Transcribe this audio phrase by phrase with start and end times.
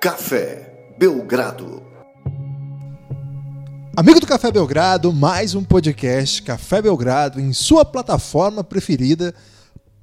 [0.00, 1.82] Café Belgrado.
[3.96, 9.34] Amigo do Café Belgrado, mais um podcast Café Belgrado em sua plataforma preferida.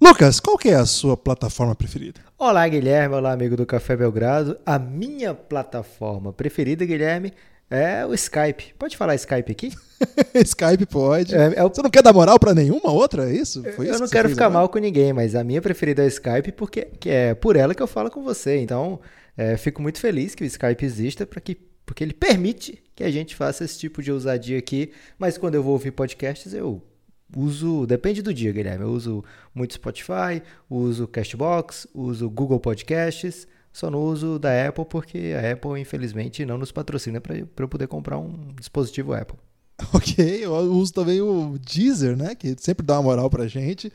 [0.01, 2.19] Lucas, qual que é a sua plataforma preferida?
[2.37, 3.15] Olá, Guilherme.
[3.15, 4.57] Olá, amigo do Café Belgrado.
[4.65, 7.31] A minha plataforma preferida, Guilherme,
[7.69, 8.73] é o Skype.
[8.77, 9.71] Pode falar Skype aqui?
[10.43, 11.33] Skype pode.
[11.33, 13.63] É, é o- Você não quer dar moral pra nenhuma outra, é isso?
[13.75, 14.59] Foi eu isso não que quero ficar agora?
[14.59, 17.73] mal com ninguém, mas a minha preferida é o Skype porque que é por ela
[17.73, 18.57] que eu falo com você.
[18.57, 18.99] Então,
[19.37, 23.11] é, fico muito feliz que o Skype exista para que porque ele permite que a
[23.11, 24.91] gente faça esse tipo de ousadia aqui.
[25.19, 26.81] Mas quando eu vou ouvir podcasts, eu
[27.35, 28.83] uso, depende do dia, Guilherme.
[28.83, 33.47] Eu uso muito Spotify, uso Castbox, uso Google Podcasts.
[33.71, 37.87] Só não uso da Apple porque a Apple, infelizmente, não nos patrocina para eu poder
[37.87, 39.37] comprar um dispositivo Apple.
[39.93, 42.33] Ok, eu uso também o Deezer, né?
[42.33, 43.91] Que sempre dá uma moral pra gente.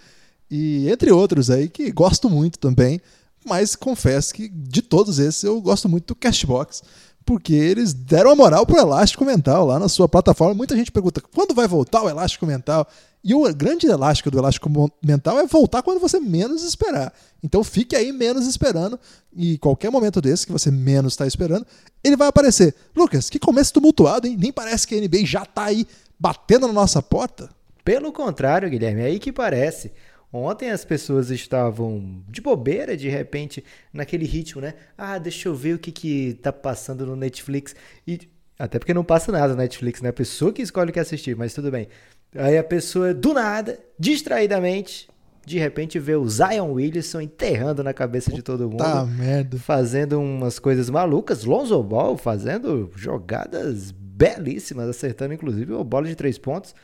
[0.50, 3.00] E entre outros aí que gosto muito também.
[3.44, 6.82] Mas confesso que de todos esses eu gosto muito do Cashbox.
[7.24, 10.54] Porque eles deram a moral pro Elástico Mental lá na sua plataforma.
[10.54, 12.86] Muita gente pergunta quando vai voltar o Elástico Mental.
[13.22, 14.70] E o grande elástico do Elástico
[15.04, 17.12] Mental é voltar quando você menos esperar.
[17.42, 18.98] Então fique aí menos esperando.
[19.36, 21.66] E qualquer momento desse que você menos está esperando,
[22.02, 22.74] ele vai aparecer.
[22.96, 24.36] Lucas, que começo tumultuado, hein?
[24.38, 25.86] Nem parece que a NBA já tá aí
[26.18, 27.50] batendo na nossa porta.
[27.84, 29.92] Pelo contrário, Guilherme, é aí que parece.
[30.32, 34.74] Ontem as pessoas estavam de bobeira, de repente, naquele ritmo, né?
[34.96, 37.74] Ah, deixa eu ver o que que tá passando no Netflix.
[38.06, 38.20] E
[38.56, 40.10] até porque não passa nada no Netflix, né?
[40.10, 41.88] A pessoa que escolhe o que assistir, mas tudo bem.
[42.36, 45.08] Aí a pessoa, do nada, distraidamente,
[45.44, 48.78] de repente vê o Zion Williamson enterrando na cabeça de todo mundo.
[48.78, 49.58] Tá merda.
[49.58, 51.44] Fazendo umas coisas malucas.
[51.44, 56.74] Lonzo Ball fazendo jogadas belíssimas, acertando inclusive uma bola de três pontos.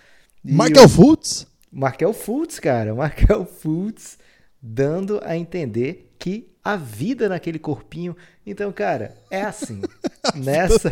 [0.44, 1.46] E Michael Fultz.
[1.76, 2.94] Markel Fultz, cara.
[2.96, 4.18] Markel Fultz
[4.62, 8.16] dando a entender que a vida naquele corpinho.
[8.44, 9.82] Então, cara, é assim.
[10.34, 10.90] nessa,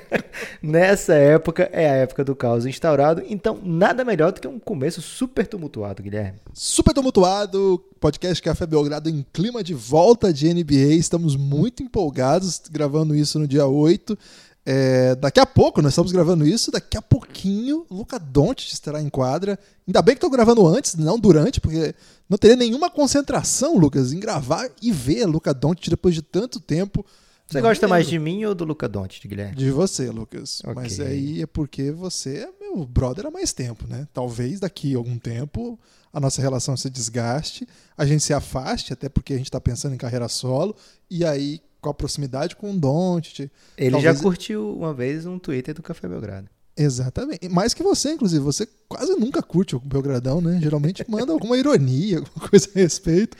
[0.62, 3.22] nessa época é a época do caos instaurado.
[3.28, 6.40] Então, nada melhor do que um começo super tumultuado, Guilherme.
[6.54, 10.94] Super tumultuado, podcast Café Belgrado em clima de volta de NBA.
[10.94, 14.18] Estamos muito empolgados gravando isso no dia 8.
[14.66, 19.10] É, daqui a pouco, nós estamos gravando isso, daqui a pouquinho, Luca Doncic estará em
[19.10, 19.58] quadra.
[19.86, 21.94] Ainda bem que estou gravando antes, não durante, porque
[22.28, 27.04] não teria nenhuma concentração, Lucas, em gravar e ver Luca Doncic depois de tanto tempo.
[27.46, 29.54] Você Não gosta mais de mim ou do Luca Doncic, Guilherme?
[29.54, 30.60] De você, Lucas.
[30.64, 30.74] Ok.
[30.74, 34.08] Mas aí é porque você é meu brother há mais tempo, né?
[34.14, 35.78] Talvez daqui a algum tempo
[36.10, 39.94] a nossa relação se desgaste, a gente se afaste, até porque a gente tá pensando
[39.94, 40.74] em carreira solo,
[41.10, 43.50] e aí com a proximidade com o Doncic.
[43.76, 46.48] Ele talvez- já curtiu uma vez um Twitter do Café Belgrado.
[46.76, 47.48] Exatamente.
[47.48, 48.42] Mais que você, inclusive.
[48.42, 50.58] Você quase nunca curte o Belgradão, né?
[50.60, 53.36] Geralmente manda alguma ironia, alguma coisa a respeito.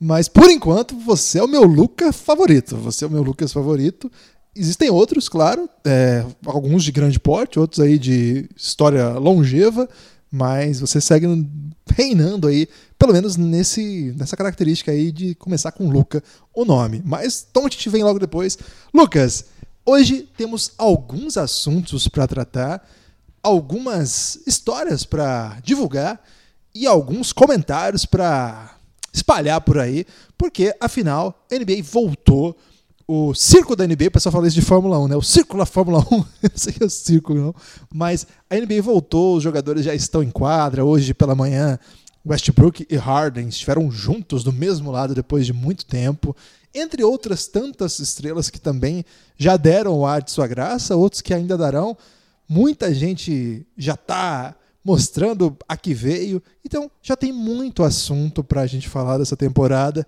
[0.00, 2.76] Mas por enquanto, você é o meu Lucas favorito.
[2.76, 4.10] Você é o meu Lucas favorito.
[4.56, 9.88] Existem outros, claro, é, alguns de grande porte, outros aí de história longeva,
[10.30, 11.26] mas você segue
[11.92, 12.68] reinando aí,
[12.98, 16.22] pelo menos nesse, nessa característica aí de começar com Luca,
[16.54, 17.02] o nome.
[17.04, 18.56] Mas Tom te vem logo depois.
[18.94, 19.46] Lucas,
[19.84, 22.88] hoje temos alguns assuntos para tratar,
[23.42, 26.22] algumas histórias para divulgar
[26.74, 28.76] e alguns comentários para
[29.12, 30.06] espalhar por aí,
[30.38, 32.56] porque afinal NBA voltou.
[33.12, 35.16] O circo da NBA, o pessoal fala isso de Fórmula 1, né?
[35.16, 37.54] O círculo da Fórmula 1, eu não sei que é o círculo, não.
[37.92, 40.84] Mas a NBA voltou, os jogadores já estão em quadra.
[40.84, 41.76] Hoje pela manhã,
[42.24, 46.36] Westbrook e Harden estiveram juntos do mesmo lado depois de muito tempo.
[46.72, 49.04] Entre outras tantas estrelas que também
[49.36, 51.96] já deram o ar de sua graça, outros que ainda darão.
[52.48, 54.54] Muita gente já está
[54.84, 56.40] mostrando a que veio.
[56.64, 60.06] Então já tem muito assunto para a gente falar dessa temporada.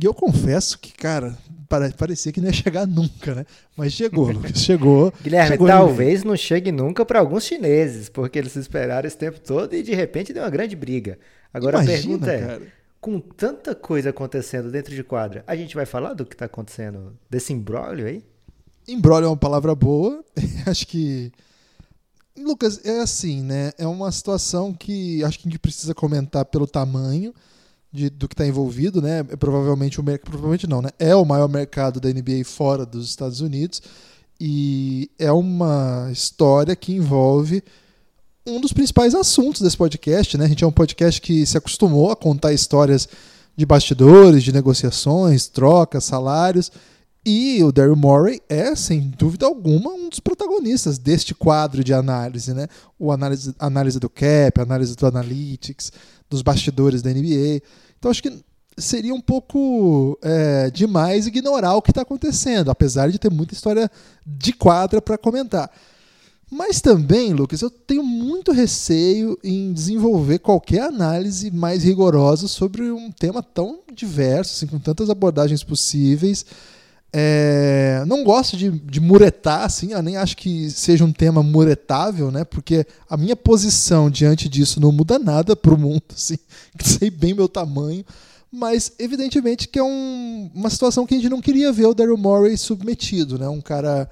[0.00, 1.36] E eu confesso que, cara,
[1.68, 3.46] pare- parecia que não ia chegar nunca, né?
[3.76, 5.12] Mas chegou, Lucas, chegou.
[5.22, 9.74] Guilherme, chegou talvez não chegue nunca para alguns chineses, porque eles esperaram esse tempo todo
[9.74, 11.18] e de repente deu uma grande briga.
[11.52, 12.72] Agora Imagina, a pergunta é: cara.
[13.00, 17.14] com tanta coisa acontecendo dentro de quadra, a gente vai falar do que tá acontecendo
[17.28, 18.24] desse imbróglio aí?
[18.88, 20.24] Embrolho é uma palavra boa.
[20.66, 21.30] acho que.
[22.36, 23.72] Lucas, é assim, né?
[23.76, 27.34] É uma situação que acho que a gente precisa comentar pelo tamanho
[27.92, 29.18] de- do que está envolvido, né?
[29.20, 30.04] É provavelmente o.
[30.04, 30.90] Provavelmente não, né?
[30.98, 33.82] É o maior mercado da NBA fora dos Estados Unidos.
[34.40, 37.62] E é uma história que envolve
[38.46, 40.46] um dos principais assuntos desse podcast, né?
[40.46, 43.08] A gente é um podcast que se acostumou a contar histórias
[43.56, 46.72] de bastidores, de negociações, trocas, salários.
[47.24, 52.52] E o Daryl Morey é, sem dúvida alguma, um dos protagonistas deste quadro de análise,
[52.52, 52.66] né?
[52.98, 55.92] O análise, análise do cap, análise do analytics,
[56.28, 57.62] dos bastidores da NBA.
[57.96, 58.42] Então acho que
[58.76, 63.88] seria um pouco é, demais ignorar o que está acontecendo, apesar de ter muita história
[64.26, 65.70] de quadra para comentar.
[66.50, 73.10] Mas também, Lucas, eu tenho muito receio em desenvolver qualquer análise mais rigorosa sobre um
[73.10, 76.44] tema tão diverso, assim, com tantas abordagens possíveis.
[77.14, 82.30] É, não gosto de, de muretar, assim, eu nem acho que seja um tema muretável,
[82.30, 82.42] né?
[82.44, 86.38] Porque a minha posição diante disso não muda nada para o mundo, assim,
[86.82, 88.04] sei bem meu tamanho.
[88.50, 92.16] Mas, evidentemente, que é um, uma situação que a gente não queria ver o Daryl
[92.16, 93.48] Morey submetido, né?
[93.48, 94.08] Um cara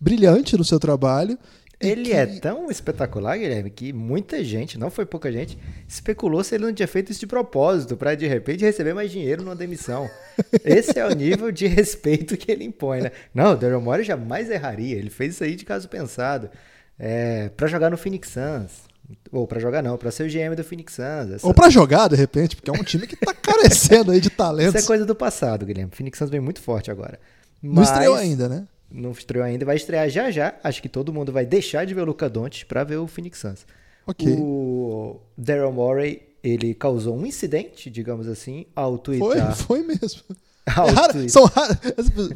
[0.00, 1.38] brilhante no seu trabalho
[1.78, 2.12] ele que...
[2.12, 6.72] é tão espetacular, Guilherme, que muita gente, não foi pouca gente, especulou se ele não
[6.72, 10.08] tinha feito isso de propósito, para de repente receber mais dinheiro numa demissão.
[10.64, 13.12] Esse é o nível de respeito que ele impõe, né?
[13.34, 16.50] Não, o Daryl Morey jamais erraria, ele fez isso aí de caso pensado.
[16.98, 18.86] É, para jogar no Phoenix Suns.
[19.30, 21.30] Ou para jogar não, para ser o GM do Phoenix Suns.
[21.34, 21.46] Essa...
[21.46, 24.74] Ou para jogar, de repente, porque é um time que tá carecendo aí de talentos.
[24.74, 25.92] Isso é coisa do passado, Guilherme.
[25.92, 27.20] O Phoenix Suns vem muito forte agora.
[27.62, 27.74] Mas...
[27.74, 28.66] Não estreou ainda, né?
[28.90, 30.54] Não estreou ainda, vai estrear já já.
[30.62, 33.38] Acho que todo mundo vai deixar de ver o Luca Doncic para ver o Phoenix
[33.38, 33.66] Suns.
[34.06, 34.36] Okay.
[34.38, 39.54] O Daryl Morey, ele causou um incidente, digamos assim, ao twittar.
[39.56, 40.22] Foi, foi mesmo.
[40.66, 41.78] É rara, são raras.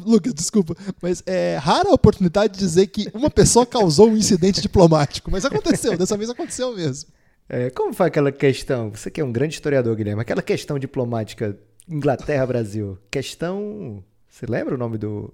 [0.05, 4.61] Lucas, desculpa, mas é rara a oportunidade de dizer que uma pessoa causou um incidente
[4.61, 7.09] diplomático, mas aconteceu, dessa vez aconteceu mesmo.
[7.49, 8.89] É, como foi aquela questão?
[8.91, 11.57] Você que é um grande historiador, Guilherme, aquela questão diplomática
[11.87, 12.97] Inglaterra-Brasil.
[13.09, 14.01] Questão.
[14.29, 15.33] Você lembra o nome do,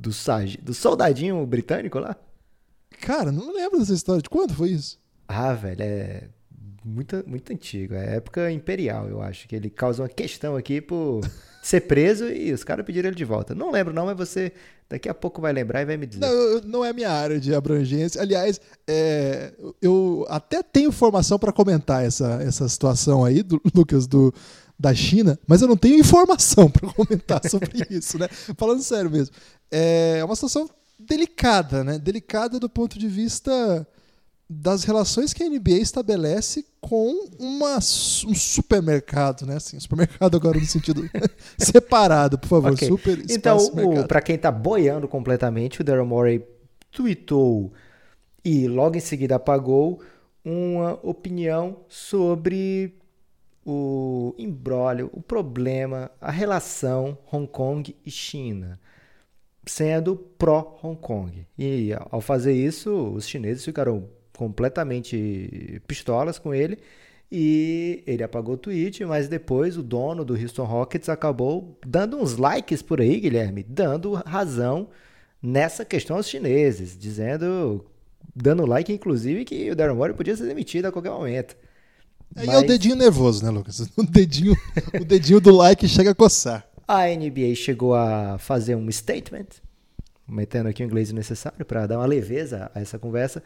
[0.00, 0.56] do, sag...
[0.62, 2.16] do soldadinho britânico lá?
[3.00, 4.22] Cara, não lembro dessa história.
[4.22, 4.98] De quando foi isso?
[5.28, 6.28] Ah, velho, é
[6.84, 7.94] muito, muito antigo.
[7.94, 9.46] É época imperial, eu acho.
[9.46, 11.20] Que ele causa uma questão aqui por
[11.62, 13.54] ser preso e os caras pediram ele de volta.
[13.54, 14.52] Não lembro, não, mas você
[14.88, 16.26] daqui a pouco vai lembrar e vai me dizer.
[16.26, 18.20] Não, não é minha área de abrangência.
[18.20, 24.34] Aliás, é, eu até tenho formação para comentar essa, essa situação aí, do, Lucas, do,
[24.80, 28.26] da China, mas eu não tenho informação para comentar sobre isso, né?
[28.56, 29.34] Falando sério mesmo.
[29.70, 30.68] É uma situação
[30.98, 31.98] delicada, né?
[31.98, 33.86] Delicada do ponto de vista
[34.48, 39.56] das relações que a NBA estabelece com uma, um supermercado, né?
[39.56, 41.08] Assim, supermercado agora no sentido
[41.58, 42.72] separado, por favor.
[42.72, 42.88] Okay.
[42.88, 43.58] Super então,
[44.08, 46.42] para quem está boiando completamente, o Daryl Morey
[46.90, 47.70] tweetou
[48.42, 50.00] e logo em seguida apagou
[50.42, 52.98] uma opinião sobre
[53.70, 58.80] o embrólio, o problema, a relação Hong Kong e China,
[59.64, 61.46] sendo pró-Hong Kong.
[61.56, 66.78] E ao fazer isso, os chineses ficaram completamente pistolas com ele
[67.30, 72.36] e ele apagou o tweet, mas depois o dono do Houston Rockets acabou dando uns
[72.36, 74.88] likes por aí, Guilherme, dando razão
[75.40, 77.84] nessa questão aos chineses, dizendo,
[78.34, 81.56] dando like inclusive que o Darren Morey podia ser demitido a qualquer momento.
[82.36, 82.56] Aí Mas...
[82.56, 83.80] é o dedinho nervoso, né, Lucas?
[83.96, 84.56] O dedinho,
[85.00, 86.66] o dedinho do like chega a coçar.
[86.86, 89.46] A NBA chegou a fazer um statement,
[90.26, 93.42] metendo aqui o inglês necessário para dar uma leveza a essa conversa,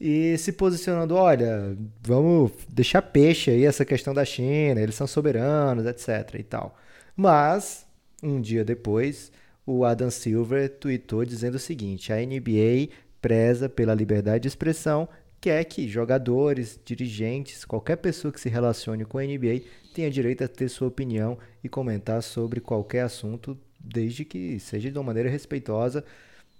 [0.00, 5.86] e se posicionando: olha, vamos deixar peixe aí essa questão da China, eles são soberanos,
[5.86, 6.34] etc.
[6.38, 6.76] e tal.
[7.16, 7.86] Mas,
[8.22, 9.30] um dia depois,
[9.64, 12.88] o Adam Silver tweetou dizendo o seguinte: a NBA
[13.20, 15.08] preza pela liberdade de expressão
[15.42, 20.48] quer que jogadores, dirigentes, qualquer pessoa que se relacione com a NBA tenha direito a
[20.48, 26.04] ter sua opinião e comentar sobre qualquer assunto, desde que seja de uma maneira respeitosa.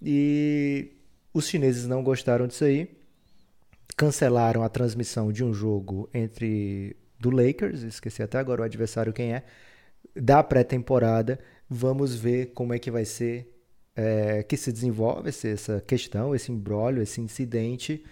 [0.03, 0.91] E
[1.33, 2.91] os chineses não gostaram disso aí,
[3.97, 9.33] cancelaram a transmissão de um jogo entre do Lakers, esqueci até agora o adversário quem
[9.33, 9.45] é,
[10.13, 11.39] da pré-temporada.
[11.71, 13.49] Vamos ver como é que vai ser
[13.95, 18.05] é, que se desenvolve essa questão, esse embrólio, esse incidente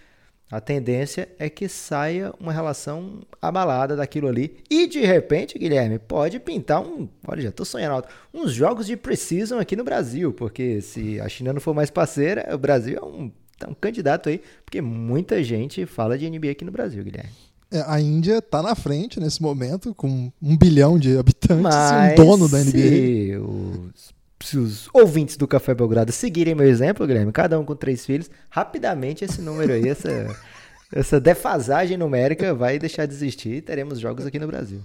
[0.51, 4.57] a tendência é que saia uma relação abalada daquilo ali.
[4.69, 7.07] E de repente, Guilherme, pode pintar um.
[7.25, 8.09] Olha, já estou sonhando alto.
[8.33, 10.33] Uns jogos de Precision aqui no Brasil.
[10.33, 13.31] Porque se a China não for mais parceira, o Brasil é um,
[13.61, 14.41] é um candidato aí.
[14.65, 17.31] Porque muita gente fala de NBA aqui no Brasil, Guilherme.
[17.71, 22.11] É, a Índia está na frente nesse momento, com um bilhão de habitantes Mas e
[22.11, 22.71] um dono da NBA.
[22.71, 27.75] Se os se os ouvintes do Café Belgrado seguirem meu exemplo, Guilherme, cada um com
[27.75, 30.09] três filhos, rapidamente esse número aí, essa,
[30.91, 34.81] essa defasagem numérica vai deixar de existir e teremos jogos aqui no Brasil.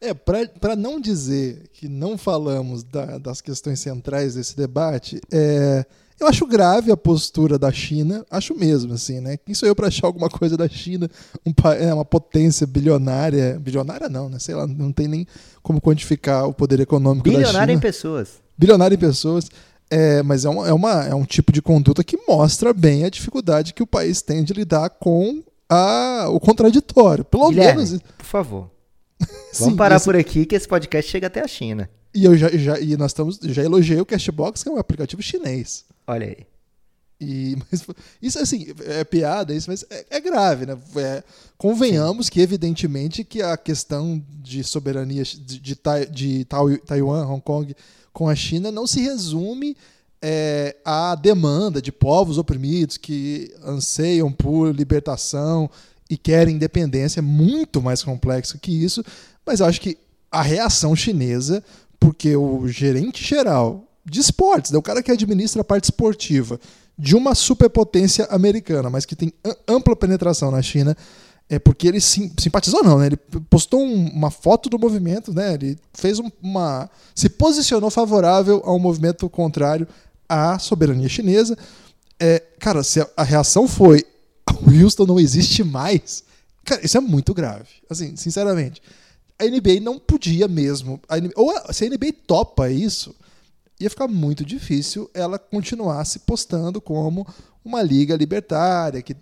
[0.00, 5.84] É, para não dizer que não falamos da, das questões centrais desse debate, é,
[6.18, 9.36] eu acho grave a postura da China, acho mesmo, assim, né?
[9.36, 11.08] Quem sou eu para achar alguma coisa da China,
[11.46, 14.38] um, é uma potência bilionária, bilionária não, né?
[14.40, 15.26] Sei lá, não tem nem
[15.62, 17.66] como quantificar o poder econômico bilionária da China.
[17.66, 19.48] Bilionária em pessoas bilionário em pessoas.
[19.88, 23.08] É, mas é, uma, é, uma, é um tipo de conduta que mostra bem a
[23.08, 27.24] dificuldade que o país tem de lidar com a, o contraditório.
[27.24, 28.00] Pelo Guilherme, menos.
[28.18, 28.70] Por favor.
[29.20, 31.88] Vamos Sim, parar esse- por aqui que esse podcast chega até a China.
[32.12, 35.22] E eu já, já- e nós estamos, já elogiei o Cashbox, que é um aplicativo
[35.22, 35.84] chinês.
[36.06, 36.46] Olha aí.
[37.20, 37.84] E, mas
[38.20, 40.76] isso assim, é piada, isso, mas é, é grave, né?
[40.96, 41.22] É,
[41.56, 45.74] convenhamos que, evidentemente, que a questão de soberania de, de,
[46.10, 47.74] de Tai- Taiwan, Hong Kong
[48.16, 49.76] com a China não se resume
[50.22, 55.68] é, à demanda de povos oprimidos que anseiam por libertação
[56.08, 57.20] e querem independência.
[57.20, 59.04] É muito mais complexo que isso,
[59.44, 59.98] mas eu acho que
[60.32, 61.62] a reação chinesa,
[62.00, 66.58] porque o gerente geral de esportes, né, o cara que administra a parte esportiva
[66.98, 69.30] de uma superpotência americana, mas que tem
[69.68, 70.96] ampla penetração na China,
[71.48, 73.06] é porque ele sim, simpatizou não, né?
[73.06, 73.16] Ele
[73.48, 75.54] postou um- uma foto do movimento, né?
[75.54, 79.86] Ele fez um- uma se posicionou favorável ao movimento contrário
[80.28, 81.56] à soberania chinesa.
[82.18, 84.04] É, cara, se a, a reação foi
[84.62, 86.24] o Houston não existe mais,
[86.64, 87.68] cara, isso é muito grave.
[87.88, 88.82] Assim, sinceramente,
[89.38, 90.98] a NBA não podia mesmo.
[91.08, 93.14] a NBA ou a- se a NBA topa isso,
[93.78, 97.26] ia ficar muito difícil ela continuar se postando como
[97.64, 99.14] uma liga libertária que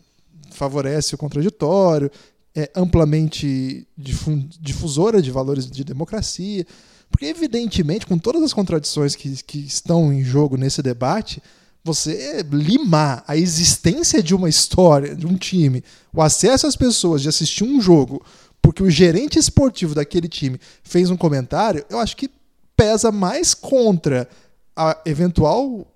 [0.55, 2.11] favorece o contraditório,
[2.55, 6.67] é amplamente difusora de valores de democracia.
[7.11, 11.43] Porque, evidentemente, com todas as contradições que, que estão em jogo nesse debate,
[11.83, 17.29] você limar a existência de uma história, de um time, o acesso às pessoas de
[17.29, 18.25] assistir um jogo,
[18.63, 22.31] porque o gerente esportivo daquele time fez um comentário, eu acho que
[22.75, 24.29] pesa mais contra
[24.75, 25.87] a eventual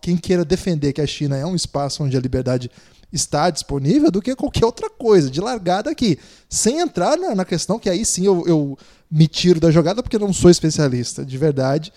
[0.00, 2.70] quem queira defender que a China é um espaço onde a liberdade
[3.12, 6.18] está disponível do que qualquer outra coisa, de largada aqui.
[6.48, 8.78] Sem entrar na, na questão que aí sim eu, eu
[9.10, 11.92] me tiro da jogada porque não sou especialista de verdade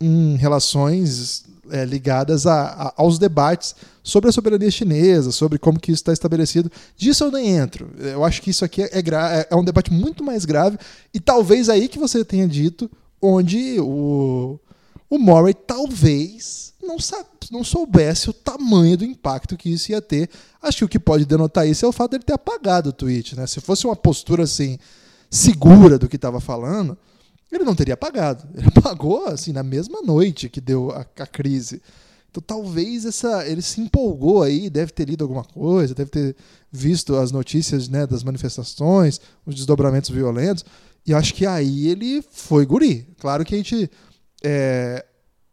[0.00, 5.90] em relações é, ligadas a- a- aos debates sobre a soberania chinesa, sobre como que
[5.92, 6.70] isso está estabelecido.
[6.96, 7.90] Disso eu nem entro.
[7.98, 10.78] Eu acho que isso aqui é, gra- é- é um debate muito mais grave
[11.12, 14.58] e talvez aí que você tenha dito onde o,
[15.10, 16.96] o Murray talvez não,
[17.50, 20.28] não soubesse o tamanho do impacto que isso ia ter.
[20.60, 23.36] Acho que o que pode denotar isso é o fato dele ter apagado o tweet.
[23.36, 23.46] Né?
[23.46, 24.78] Se fosse uma postura assim
[25.30, 26.96] segura do que estava falando,
[27.50, 28.46] ele não teria apagado.
[28.54, 31.80] Ele apagou assim na mesma noite que deu a, a crise.
[32.30, 36.36] Então talvez essa ele se empolgou aí, deve ter lido alguma coisa, deve ter
[36.70, 40.62] visto as notícias né, das manifestações, os desdobramentos violentos,
[41.06, 43.08] e acho que aí ele foi guri.
[43.18, 43.90] Claro que a gente
[44.44, 45.04] é,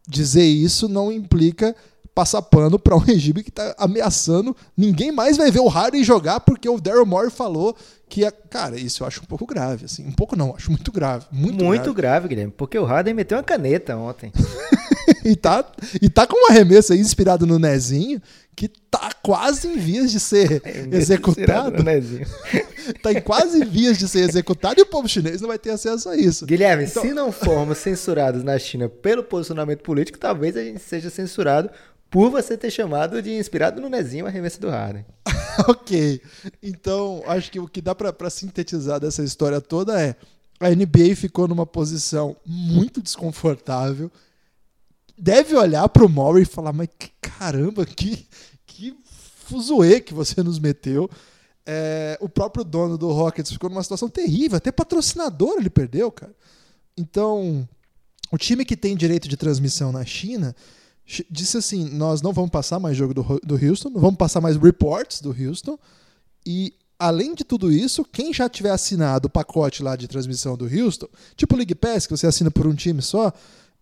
[0.08, 1.76] dizer isso não implica
[2.16, 4.56] passar pano para um regime que está ameaçando.
[4.76, 7.76] Ninguém mais vai ver o Harden jogar porque o Daryl Morey falou
[8.08, 8.32] que é.
[8.32, 9.86] Cara, isso eu acho um pouco grave.
[9.86, 10.08] Assim.
[10.08, 11.26] Um pouco não, acho muito grave.
[11.32, 11.96] Muito, Muito, grave.
[11.96, 12.28] grave.
[12.30, 14.32] Guilherme, porque o Harden meteu uma caneta ontem.
[15.26, 15.66] e, tá,
[16.02, 18.22] e tá com um arremesso aí inspirado no Nezinho
[18.56, 21.84] que tá quase em vias de ser executado.
[21.84, 22.26] Nezinho.
[23.04, 26.08] tá em quase vias de ser executado e o povo chinês não vai ter acesso
[26.08, 26.46] a isso.
[26.46, 31.10] Guilherme, Então- se não formos censurados na China pelo posicionamento político, talvez a gente seja
[31.10, 31.70] censurado
[32.10, 35.06] por você ter chamado de inspirado no Nezinho arremesso do Harden.
[35.68, 36.22] ok.
[36.64, 40.16] Então, acho que o que dá pra sintetizar dessa história toda é
[40.62, 44.10] a NBA ficou numa posição muito desconfortável.
[45.18, 48.28] Deve olhar pro Murray e falar, mas que caramba, que,
[48.66, 48.96] que
[49.46, 51.10] fuzuê que você nos meteu.
[51.66, 54.58] É, o próprio dono do Rockets ficou numa situação terrível.
[54.58, 56.36] Até patrocinador ele perdeu, cara.
[56.98, 57.68] Então,
[58.32, 60.56] o time que tem direito de transmissão na China
[61.06, 64.42] ch- disse assim: nós não vamos passar mais jogo do, do Houston, não vamos passar
[64.42, 65.78] mais reports do Houston.
[66.46, 70.66] E, além de tudo isso, quem já tiver assinado o pacote lá de transmissão do
[70.66, 73.34] Houston, tipo o League Pass, que você assina por um time só,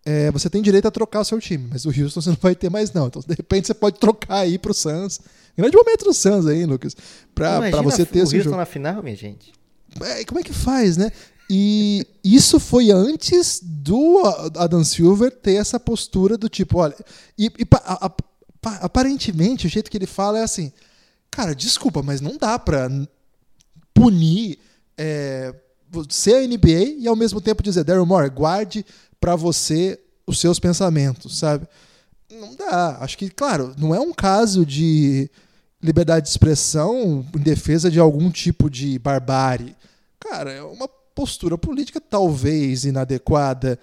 [0.04, 2.54] é, você tem direito a trocar o seu time, mas o Houston você não vai
[2.54, 3.06] ter mais, não.
[3.06, 5.20] Então, de repente, você pode trocar aí pro Suns.
[5.56, 6.96] Grande momento do Suns aí, Lucas.
[7.34, 8.56] Pra, pra você ter o Houston jogo.
[8.56, 9.52] na final, minha gente.
[10.00, 11.10] É, como é que faz, né?
[11.48, 14.22] E isso foi antes do
[14.56, 16.96] Adam Silver ter essa postura do tipo, olha,
[17.38, 20.72] e, e a- a- pa- aparentemente o jeito que ele fala é assim,
[21.30, 22.88] cara, desculpa, mas não dá pra
[23.92, 24.58] punir
[24.96, 25.54] é,
[26.08, 28.84] ser a NBA e ao mesmo tempo dizer, Daryl Moore, guarde
[29.24, 31.66] pra você os seus pensamentos, sabe?
[32.30, 32.98] Não dá.
[33.00, 35.30] Acho que, claro, não é um caso de
[35.82, 39.74] liberdade de expressão em defesa de algum tipo de barbárie.
[40.20, 43.78] Cara, é uma postura política talvez inadequada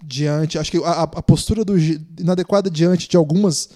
[0.00, 0.60] diante.
[0.60, 3.70] Acho que a, a postura do inadequada diante de algumas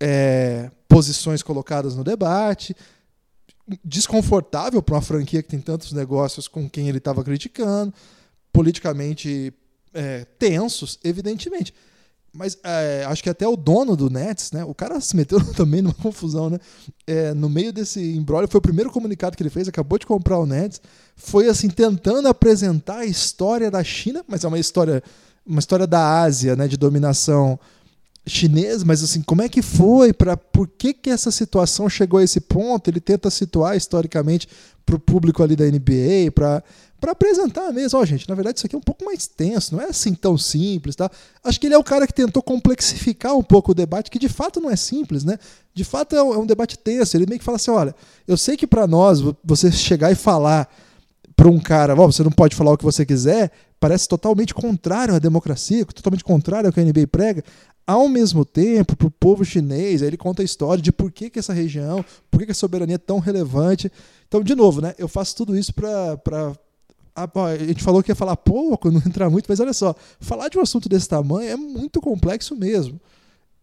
[0.00, 2.74] é, posições colocadas no debate.
[3.84, 7.94] Desconfortável para uma franquia que tem tantos negócios com quem ele estava criticando.
[8.52, 9.54] Politicamente
[9.92, 11.74] é, tensos, evidentemente.
[12.32, 14.64] Mas é, acho que até o dono do Nets, né?
[14.64, 16.58] O cara se meteu também numa confusão, né?
[17.06, 20.38] É, no meio desse embrólio, foi o primeiro comunicado que ele fez, acabou de comprar
[20.38, 20.80] o Nets.
[21.16, 25.02] Foi assim, tentando apresentar a história da China, mas é uma história,
[25.44, 26.68] uma história da Ásia, né?
[26.68, 27.58] De dominação
[28.26, 30.12] chinesa, mas assim, como é que foi?
[30.12, 32.88] Para por que, que essa situação chegou a esse ponto?
[32.88, 34.46] Ele tenta situar historicamente
[34.86, 36.62] para o público ali da NBA, para
[37.00, 39.82] para apresentar mesmo, ó, gente, na verdade isso aqui é um pouco mais tenso, não
[39.82, 41.10] é assim tão simples, tá?
[41.42, 44.28] Acho que ele é o cara que tentou complexificar um pouco o debate, que de
[44.28, 45.38] fato não é simples, né?
[45.72, 47.16] De fato é um, é debate tenso.
[47.16, 47.94] Ele meio que fala assim, olha,
[48.28, 50.68] eu sei que para nós você chegar e falar
[51.34, 55.14] para um cara, ó, você não pode falar o que você quiser, parece totalmente contrário
[55.14, 57.42] à democracia, totalmente contrário ao que a NBA prega.
[57.86, 61.38] Ao mesmo tempo, para o povo chinês, ele conta a história de por que, que
[61.38, 63.90] essa região, por que, que a soberania é tão relevante.
[64.28, 66.52] Então, de novo, né, eu faço tudo isso para
[67.24, 70.58] a gente falou que ia falar pouco, não entrar muito, mas olha só, falar de
[70.58, 73.00] um assunto desse tamanho é muito complexo mesmo.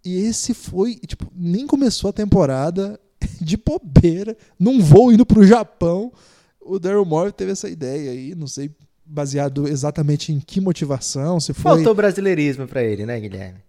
[0.04, 3.00] E esse foi, tipo, nem começou a temporada
[3.42, 6.12] de bobeira, num voo indo para o Japão.
[6.62, 8.72] O Daryl Morey teve essa ideia aí, não sei
[9.10, 11.76] baseado exatamente em que motivação, se foi...
[11.76, 13.60] Faltou brasileirismo para ele, né, Guilherme?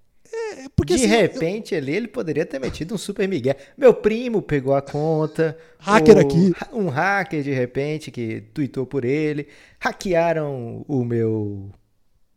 [0.74, 1.78] Porque, de assim, repente eu...
[1.78, 3.56] ali ele poderia ter metido um super migué.
[3.76, 5.56] Meu primo pegou a conta.
[5.78, 6.52] hacker o, aqui.
[6.72, 9.48] Um hacker de repente que tweetou por ele.
[9.78, 11.70] Hackearam o meu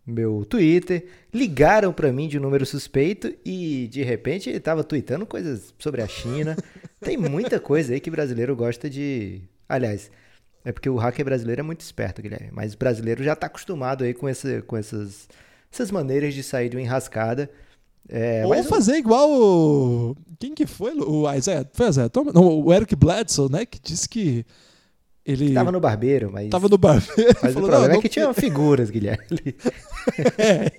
[0.06, 5.26] meu Twitter, ligaram para mim de um número suspeito e de repente ele tava tweetando
[5.26, 6.58] coisas sobre a China.
[7.00, 9.42] Tem muita coisa aí que brasileiro gosta de.
[9.70, 10.12] Aliás,
[10.64, 12.50] é porque o hacker brasileiro é muito esperto, Guilherme.
[12.52, 15.28] Mas o brasileiro já tá acostumado aí com, esse, com essas,
[15.72, 17.50] essas maneiras de sair de uma enrascada.
[18.10, 20.16] É, Ou fazer igual o...
[20.40, 20.94] Quem que foi?
[20.94, 22.34] O Isaiah, foi Isaiah Thomas?
[22.34, 23.66] Não, o Eric Bledsoe, né?
[23.66, 24.46] Que disse que
[25.26, 25.54] ele...
[25.54, 26.50] Tava no barbeiro, mas...
[26.50, 27.36] Tava no barbeiro.
[27.42, 29.26] Mas falou, o problema é que tinha figuras, Guilherme.
[30.38, 30.72] é,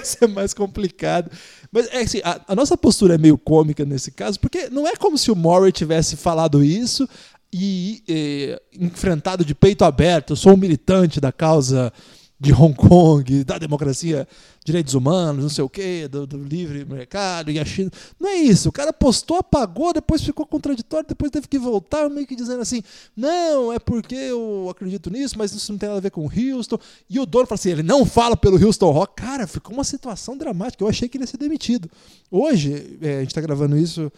[0.00, 1.30] esse é mais complicado.
[1.72, 4.94] Mas é assim, a, a, nossa postura é meio cômica nesse caso, porque não é
[4.96, 7.08] como se o Murray tivesse falado isso
[7.52, 11.92] e, e enfrentado de peito aberto, eu sou um militante da causa
[12.40, 14.26] de Hong Kong, da democracia,
[14.64, 17.90] direitos humanos, não sei o quê, do, do, livre mercado e a China.
[18.18, 18.70] Não é isso.
[18.70, 22.82] O cara postou, apagou, depois ficou contraditório, depois teve que voltar, meio que dizendo assim:
[23.14, 26.30] não, é porque eu acredito nisso, mas isso não tem nada a ver com o
[26.30, 26.78] Houston.
[27.10, 29.16] E o dono fala assim: ele não fala pelo Houston Rock.
[29.16, 30.82] Cara, ficou uma situação dramática.
[30.82, 31.90] Eu achei que ele ia ser demitido.
[32.30, 34.10] Hoje, é, a gente está gravando isso,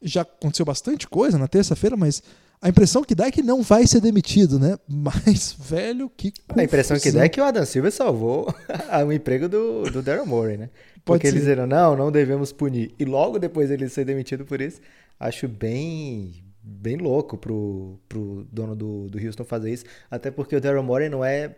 [0.00, 2.22] já aconteceu bastante coisa na terça-feira, mas
[2.60, 4.76] a impressão que dá é que não vai ser demitido, né?
[4.88, 6.60] Mas, velho, que confusão.
[6.60, 8.52] A impressão que dá é que o Adam Silva salvou
[9.06, 10.70] o emprego do, do Daryl Morey, né?
[11.04, 12.92] Porque eles disseram, não, não devemos punir.
[12.98, 14.80] E logo depois ele ser demitido por isso,
[15.20, 19.84] acho bem bem louco pro, pro dono do, do Houston fazer isso.
[20.10, 21.54] Até porque o Daryl Morey não é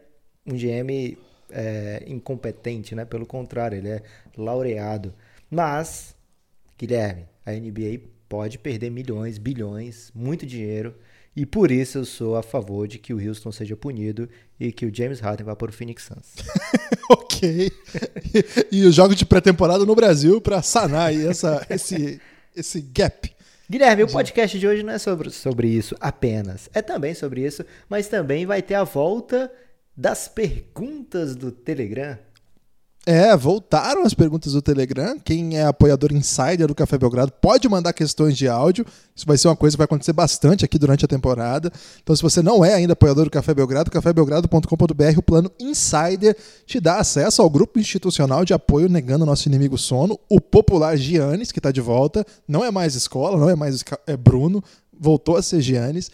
[0.47, 1.17] um GM
[1.51, 3.05] é, incompetente, né?
[3.05, 4.03] Pelo contrário, ele é
[4.37, 5.15] laureado.
[5.51, 6.15] Mas,
[6.79, 10.95] Guilherme, a NBA pode perder milhões, bilhões, muito dinheiro.
[11.35, 14.85] E por isso eu sou a favor de que o Houston seja punido e que
[14.85, 16.35] o James Harden vá para o Phoenix Suns.
[17.09, 17.71] ok.
[18.35, 22.21] E, e os jogos de pré-temporada no Brasil para sanar essa, esse,
[22.57, 23.33] esse gap.
[23.71, 26.69] Guilherme, o podcast de hoje não é sobre, sobre isso apenas.
[26.75, 29.53] É também sobre isso, mas também vai ter a volta
[29.97, 32.19] das perguntas do Telegram.
[33.11, 35.19] É, voltaram as perguntas do Telegram.
[35.19, 38.85] Quem é apoiador insider do Café Belgrado pode mandar questões de áudio.
[39.17, 41.73] Isso vai ser uma coisa que vai acontecer bastante aqui durante a temporada.
[42.03, 46.79] Então, se você não é ainda apoiador do Café Belgrado, cafébelgrado.com.br, o plano Insider te
[46.81, 51.61] dá acesso ao grupo institucional de apoio negando nosso inimigo sono, o popular Giannis, que
[51.61, 52.27] está de volta.
[52.47, 56.11] Não é mais escola, não é mais é Bruno, voltou a ser Giannis.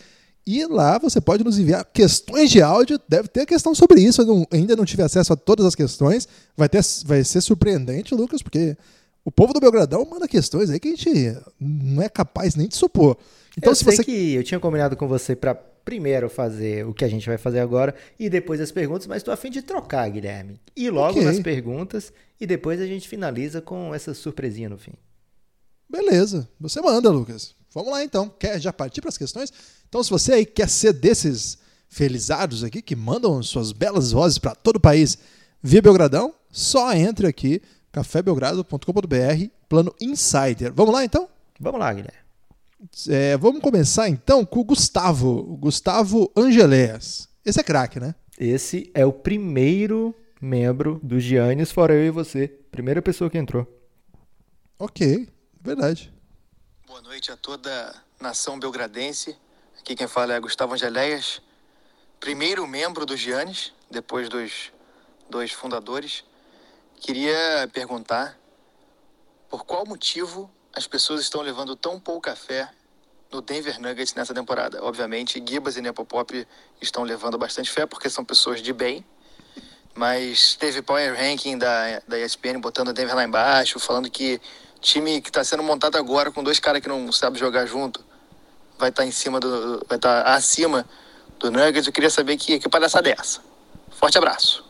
[0.47, 3.01] E lá você pode nos enviar questões de áudio.
[3.09, 4.23] Deve ter questão sobre isso.
[4.23, 6.29] Eu não, ainda não tive acesso a todas as questões.
[6.57, 8.77] Vai, ter, vai ser surpreendente, Lucas, porque
[9.25, 12.77] o povo do Belgradão manda questões aí que a gente não é capaz nem de
[12.77, 13.17] supor.
[13.57, 14.05] Então, eu se sei você...
[14.05, 17.61] que eu tinha combinado com você para primeiro fazer o que a gente vai fazer
[17.61, 20.61] agora e depois as perguntas, mas estou a fim de trocar, Guilherme.
[20.75, 21.25] E logo okay.
[21.25, 24.93] nas perguntas e depois a gente finaliza com essa surpresinha no fim.
[25.89, 27.55] Beleza, você manda, Lucas.
[27.75, 28.29] Vamos lá então.
[28.29, 29.53] Quer já partir para as questões?
[29.89, 31.59] Então, se você aí quer ser desses
[31.89, 35.19] felizados aqui que mandam suas belas vozes para todo o país
[35.63, 37.61] via Belgradão, só entre aqui
[37.93, 40.73] cafébelgrado.com.br, plano Insider.
[40.73, 41.29] Vamos lá então?
[41.61, 42.19] Vamos lá, Guilherme.
[43.09, 47.29] É, vamos começar então com o Gustavo, o Gustavo Angeléas.
[47.45, 48.15] Esse é craque, né?
[48.39, 52.49] Esse é o primeiro membro do Giannis, fora eu e você.
[52.71, 53.67] Primeira pessoa que entrou.
[54.79, 55.29] Ok,
[55.63, 56.14] verdade.
[56.87, 59.35] Boa noite a toda nação belgradense.
[59.81, 61.41] Aqui quem fala é Gustavo Angeléias,
[62.21, 64.71] primeiro membro do Giannis, depois dos
[65.31, 66.25] dois fundadores.
[67.01, 68.39] Queria perguntar
[69.49, 72.71] por qual motivo as pessoas estão levando tão pouca fé
[73.33, 74.85] no Denver Nuggets nessa temporada.
[74.85, 76.47] Obviamente, Gibas e Nepopop
[76.83, 79.03] estão levando bastante fé porque são pessoas de bem,
[79.95, 84.39] mas teve Power Ranking da, da ESPN botando o Denver lá embaixo, falando que
[84.85, 88.05] time que está sendo montado agora com dois caras que não sabem jogar junto
[88.79, 90.87] vai estar tá em cima do vai estar tá acima
[91.41, 91.87] do Nuggets.
[91.87, 93.41] Eu queria saber que que palhaçada é essa.
[93.91, 94.65] Forte abraço.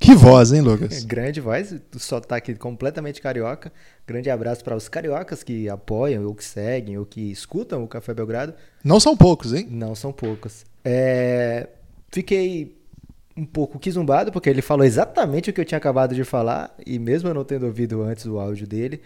[0.00, 1.04] Que voz, hein, Lucas?
[1.04, 3.72] Grande voz, o sotaque completamente carioca.
[4.04, 8.12] Grande abraço para os cariocas que apoiam, ou que seguem, ou que escutam o Café
[8.12, 8.52] Belgrado.
[8.82, 9.68] Não são poucos, hein?
[9.70, 10.64] Não são poucos.
[10.84, 11.68] É...
[12.10, 12.81] Fiquei
[13.36, 16.98] um pouco quizumbado, porque ele falou exatamente o que eu tinha acabado de falar, e
[16.98, 19.00] mesmo eu não tendo ouvido antes o áudio dele.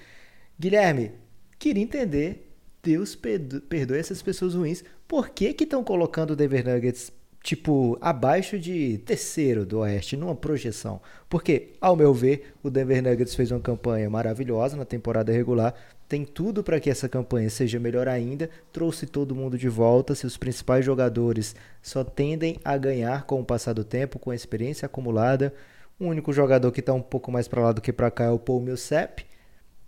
[0.58, 1.12] Guilherme,
[1.58, 7.12] queria entender, Deus perdoe essas pessoas ruins, por que estão colocando o Denver Nuggets
[7.46, 11.00] tipo, abaixo de terceiro do Oeste, numa projeção.
[11.28, 15.72] Porque, ao meu ver, o Denver Nuggets fez uma campanha maravilhosa na temporada regular,
[16.08, 20.36] tem tudo para que essa campanha seja melhor ainda, trouxe todo mundo de volta, seus
[20.36, 25.52] principais jogadores só tendem a ganhar com o passar do tempo, com a experiência acumulada.
[25.98, 28.30] O único jogador que está um pouco mais para lá do que para cá é
[28.30, 29.24] o Paul Millsap,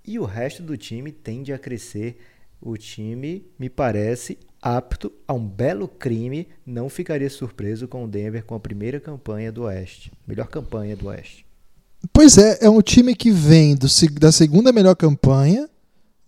[0.05, 2.19] e o resto do time tende a crescer.
[2.61, 8.45] O time, me parece, apto a um belo crime, não ficaria surpreso com o Denver
[8.45, 10.11] com a primeira campanha do Oeste.
[10.27, 11.47] Melhor campanha do Oeste.
[12.13, 13.87] Pois é, é um time que vem do,
[14.19, 15.69] da segunda melhor campanha,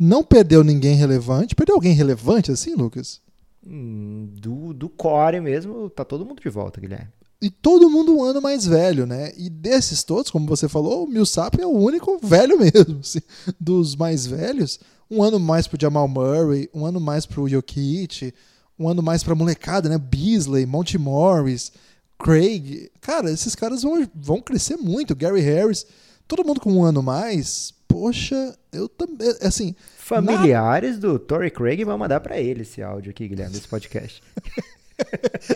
[0.00, 1.54] não perdeu ninguém relevante.
[1.54, 3.20] Perdeu alguém relevante assim, Lucas?
[3.66, 7.08] Hum, do, do core mesmo, tá todo mundo de volta, Guilherme.
[7.42, 9.32] E todo mundo um ano mais velho, né?
[9.36, 13.00] E desses todos, como você falou, o Millsap é o único velho mesmo.
[13.04, 13.20] Assim,
[13.58, 18.32] dos mais velhos, um ano mais pro Jamal Murray, um ano mais pro Jokic,
[18.78, 19.98] um ano mais pra molecada, né?
[19.98, 21.72] Beasley, Monty Morris,
[22.18, 22.90] Craig.
[23.00, 25.14] Cara, esses caras vão, vão crescer muito.
[25.14, 25.86] Gary Harris,
[26.26, 27.74] todo mundo com um ano mais.
[27.90, 29.35] Poxa, eu também.
[29.42, 29.74] Assim.
[29.98, 31.00] Familiares na...
[31.00, 34.22] do Torrey Craig vão mandar para ele esse áudio aqui, Guilherme, desse podcast.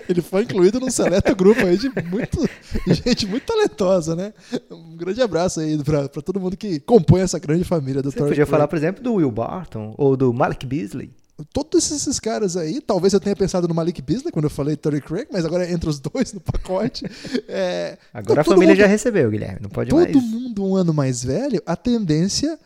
[0.09, 2.49] Ele foi incluído num seleto grupo aí de muito,
[2.87, 4.33] gente muito talentosa, né?
[4.71, 8.31] Um grande abraço aí para todo mundo que compõe essa grande família do Você Torrey
[8.31, 8.51] podia Craig.
[8.51, 11.11] falar, por exemplo, do Will Barton ou do Malik Beasley.
[11.53, 15.01] Todos esses caras aí, talvez eu tenha pensado no Malik Beasley quando eu falei Torrey
[15.01, 17.05] Craig, mas agora entre os dois no pacote.
[17.49, 20.13] É, agora então, a família mundo, já recebeu, Guilherme, não pode todo mais.
[20.13, 22.59] Todo mundo um ano mais velho, a tendência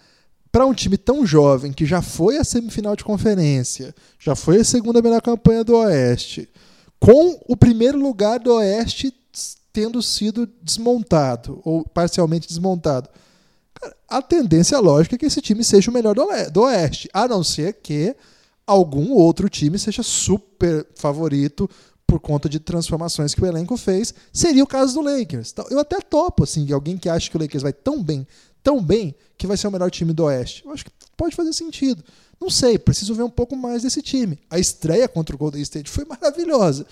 [0.53, 4.65] para um time tão jovem que já foi a semifinal de conferência, já foi a
[4.65, 6.49] segunda melhor campanha do Oeste,
[6.99, 9.13] com o primeiro lugar do Oeste
[9.73, 13.09] tendo sido desmontado, ou parcialmente desmontado.
[14.09, 16.15] a tendência lógica é que esse time seja o melhor
[16.51, 18.17] do Oeste, a não ser que
[18.69, 21.69] algum outro time seja super favorito
[22.07, 24.13] por conta de transformações que o elenco fez.
[24.31, 25.51] Seria o caso do Lakers.
[25.53, 28.27] Então, eu até topo, assim, alguém que acha que o Lakers vai tão bem,
[28.63, 30.65] tão bem, que vai ser o melhor time do Oeste.
[30.67, 32.05] Eu acho que pode fazer sentido.
[32.39, 34.39] Não sei, preciso ver um pouco mais desse time.
[34.51, 36.87] A estreia contra o Golden State foi maravilhosa.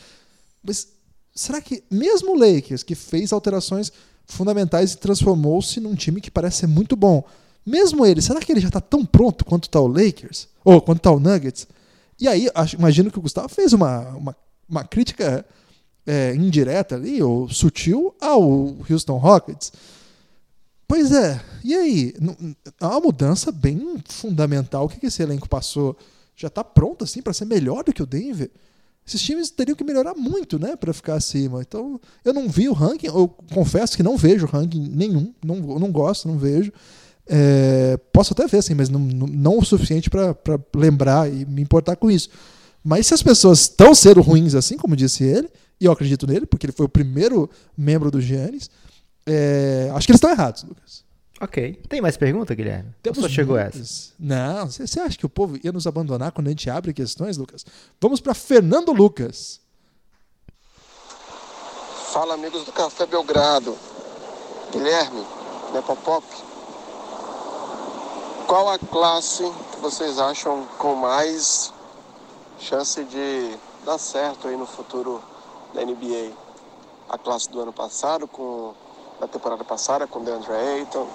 [0.63, 0.89] Mas
[1.35, 3.93] será que mesmo o Lakers, que fez alterações
[4.25, 7.23] fundamentais e transformou-se num time que parece ser muito bom,
[7.67, 10.49] mesmo ele, será que ele já está tão pronto quanto está o Lakers?
[10.65, 11.67] Ou quanto está o Nuggets?
[12.19, 14.37] E aí, acho, imagino que o Gustavo fez uma, uma,
[14.69, 15.45] uma crítica
[16.07, 18.43] é, indireta ali, ou sutil, ao
[18.89, 19.73] Houston Rockets.
[20.89, 22.15] Pois é, e aí?
[22.81, 24.85] Há uma mudança bem fundamental.
[24.85, 25.97] O que esse elenco passou?
[26.37, 28.51] Já está pronto assim para ser melhor do que o Denver?
[29.07, 31.61] Esses times teriam que melhorar muito, né, para ficar acima.
[31.61, 35.93] Então, eu não vi o ranking, eu confesso que não vejo ranking nenhum, não, não
[35.93, 36.73] gosto, não vejo.
[37.29, 40.37] É, posso até ver, assim, mas não, não, não o suficiente para
[40.75, 42.31] lembrar e me importar com isso.
[42.85, 45.49] Mas se as pessoas estão sendo ruins assim, como disse ele,
[45.81, 48.71] e eu acredito nele, porque ele foi o primeiro membro do Giannis,
[49.27, 51.05] é, acho que eles estão errados, Lucas.
[51.41, 51.81] Ok.
[51.89, 52.95] Tem mais pergunta, Guilherme?
[53.03, 54.13] Temos Ou só chegou essa?
[54.19, 54.71] Não.
[54.71, 57.67] Você acha que o povo ia nos abandonar quando a gente abre questões, Lucas?
[58.01, 59.61] Vamos para Fernando Lucas.
[62.13, 63.77] Fala, amigos do Café Belgrado.
[64.73, 65.23] Guilherme,
[65.75, 66.25] Nepopop.
[68.47, 71.73] Qual a classe que vocês acham com mais
[72.61, 75.21] chance de dar certo aí no futuro
[75.75, 76.31] da NBA?
[77.09, 78.73] A classe do ano passado com
[79.19, 81.09] da temporada passada com DeAndre Ayton,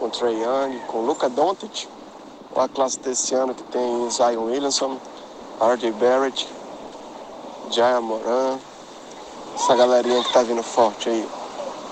[0.00, 1.86] com Trey Young, com Luca Doncic,
[2.54, 4.96] ou a classe desse ano que tem Zion Williamson,
[5.60, 5.90] R.J.
[5.92, 6.48] Barrett,
[7.70, 8.56] Jaya Moran,
[9.54, 11.28] essa galerinha que tá vindo forte aí.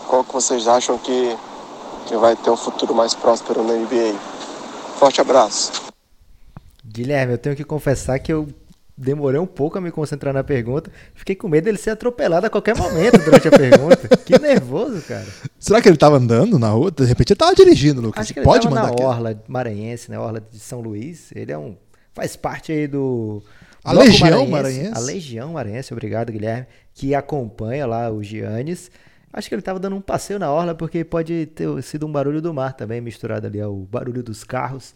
[0.09, 1.37] Qual que vocês acham que,
[2.07, 4.40] que vai ter um futuro mais próspero na NBA?
[5.01, 5.73] Forte abraço.
[6.85, 8.47] Guilherme, eu tenho que confessar que eu
[8.95, 10.93] demorei um pouco a me concentrar na pergunta.
[11.15, 14.11] Fiquei com medo dele ser atropelado a qualquer momento durante a pergunta.
[14.27, 15.27] Que nervoso, cara.
[15.59, 16.91] Será que ele tava andando na rua?
[16.91, 18.21] De repente ele tava dirigindo, Lucas.
[18.21, 19.03] Acho que ele Pode tava mandar na aqui.
[19.03, 20.19] Orla Maranhense, né?
[20.19, 21.33] Orla de São Luís.
[21.35, 21.79] Ele é um.
[22.13, 23.43] Faz parte aí do.
[23.83, 24.93] A Legião Maranhense?
[24.95, 26.67] A Legião Maranhense, obrigado, Guilherme.
[26.93, 28.91] Que acompanha lá o Giannis.
[29.33, 32.43] Acho que ele tava dando um passeio na Orla, porque pode ter sido um barulho
[32.43, 34.95] do mar também, misturado ali ao barulho dos carros.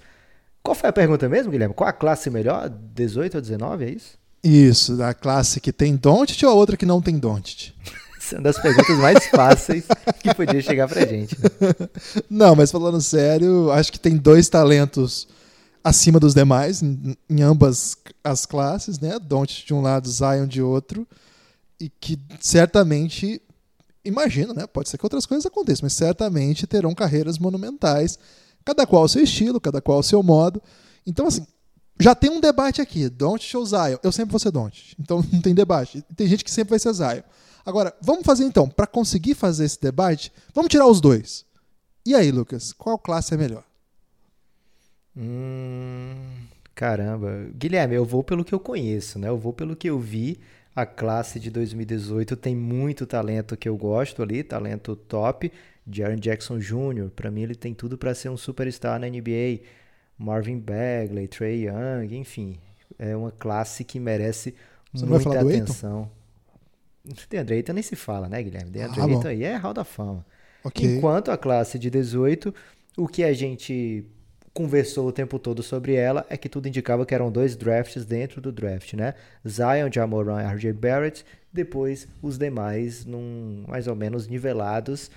[0.62, 1.74] Qual foi a pergunta mesmo, Guilherme?
[1.74, 2.68] Qual a classe melhor?
[2.68, 4.18] 18 ou 19, é isso?
[4.42, 7.72] Isso, da classe que tem Doncic ou a outra que não tem Doncic?
[8.18, 9.84] Essa é uma das perguntas mais fáceis
[10.20, 11.36] que podia chegar pra gente.
[11.38, 11.48] né?
[12.28, 15.28] Não, mas falando sério, acho que tem dois talentos
[15.82, 19.18] acima dos demais em, em ambas as classes, né?
[19.18, 21.06] Doncic de um lado, Zion de outro,
[21.78, 23.42] e que certamente
[24.04, 24.66] imagino, né?
[24.66, 28.18] Pode ser que outras coisas aconteçam, mas certamente terão carreiras monumentais,
[28.64, 30.62] cada qual ao seu estilo, cada qual ao seu modo.
[31.06, 31.46] Então, assim,
[31.98, 33.98] já tem um debate aqui, Doncic ou Zion.
[34.02, 36.02] Eu sempre vou ser Doncic, então não tem debate.
[36.16, 37.22] Tem gente que sempre vai ser Zion.
[37.64, 41.46] Agora, vamos fazer então, para conseguir fazer esse debate, vamos tirar os dois.
[42.04, 43.64] E aí, Lucas, qual classe é melhor?
[45.16, 46.14] Hum,
[46.74, 47.48] caramba.
[47.56, 49.28] Guilherme, eu vou pelo que eu conheço, né?
[49.28, 50.38] Eu vou pelo que eu vi.
[50.74, 55.52] A classe de 2018 tem muito talento que eu gosto ali, talento top.
[55.86, 59.60] Jaren Jackson Jr., pra mim ele tem tudo pra ser um superstar na NBA.
[60.18, 62.56] Marvin Bagley, Trey Young, enfim,
[62.98, 64.54] é uma classe que merece
[64.92, 66.10] Você muita atenção.
[67.28, 68.70] DeAndre Ayton nem se fala, né, Guilherme?
[68.70, 69.04] DeAndre Ah.
[69.04, 70.24] Ayton aí é Hall da Fama.
[70.62, 70.96] Ok.
[70.96, 72.54] Enquanto a classe de 18,
[72.96, 74.06] o que a gente
[74.54, 78.40] conversou o tempo todo sobre ela é que tudo indicava que eram dois drafts dentro
[78.40, 79.14] do draft, né?
[79.46, 85.10] Zion, Jamoran e RJ Barrett, depois os demais num mais ou menos nivelados.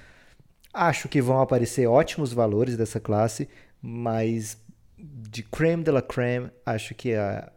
[0.74, 3.48] Acho que vão aparecer ótimos valores dessa classe,
[3.80, 4.58] mas
[4.98, 7.52] de creme de la creme, acho que a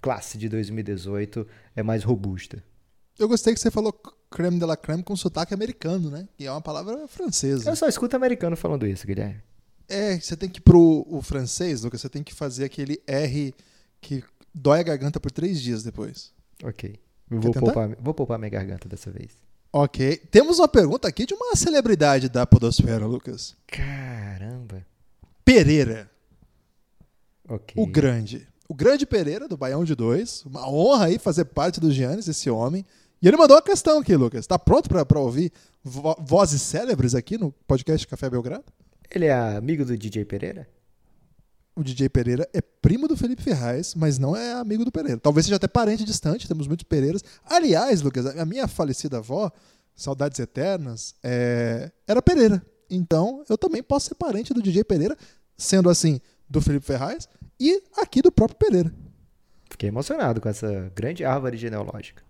[0.00, 2.62] classe de 2018 é mais robusta.
[3.18, 3.92] Eu gostei que você falou
[4.30, 6.28] creme de la creme com sotaque americano, né?
[6.36, 7.68] Que é uma palavra francesa.
[7.68, 9.40] Eu só escuto americano falando isso, Guilherme.
[9.88, 13.54] É, você tem que ir pro o francês, Lucas, você tem que fazer aquele R
[14.00, 14.22] que
[14.54, 16.32] dói a garganta por três dias depois.
[16.64, 16.98] Ok.
[17.30, 19.30] Vou poupar, vou poupar minha garganta dessa vez.
[19.72, 20.16] Ok.
[20.30, 23.54] Temos uma pergunta aqui de uma celebridade da podosfera, Lucas.
[23.66, 24.84] Caramba.
[25.44, 26.10] Pereira,
[27.48, 27.74] Ok.
[27.76, 28.46] o grande.
[28.68, 30.42] O grande Pereira, do Baião de Dois.
[30.44, 32.84] Uma honra aí fazer parte do Giannis, esse homem.
[33.22, 34.46] E ele mandou uma questão aqui, Lucas.
[34.46, 35.52] Tá pronto pra pra ouvir
[35.84, 38.64] vo- vozes célebres aqui no podcast Café Belgrado?
[39.10, 40.68] Ele é amigo do DJ Pereira?
[41.74, 45.20] O DJ Pereira é primo do Felipe Ferraz, mas não é amigo do Pereira.
[45.20, 47.22] Talvez seja até parente distante, temos muitos Pereiras.
[47.44, 49.52] Aliás, Lucas, a minha falecida avó,
[49.94, 52.64] saudades eternas, é, era Pereira.
[52.88, 55.16] Então, eu também posso ser parente do DJ Pereira,
[55.56, 57.28] sendo assim, do Felipe Ferraz
[57.60, 58.92] e aqui do próprio Pereira.
[59.68, 62.22] Fiquei emocionado com essa grande árvore genealógica.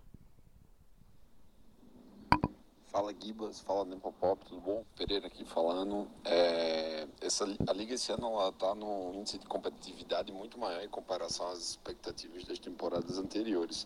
[2.97, 4.83] Fala Gibas, fala Nepopop, tudo bom?
[4.95, 6.07] Pereira aqui falando.
[6.25, 10.89] É, essa, a liga esse ano ela tá num índice de competitividade muito maior em
[10.89, 13.85] comparação às expectativas das temporadas anteriores,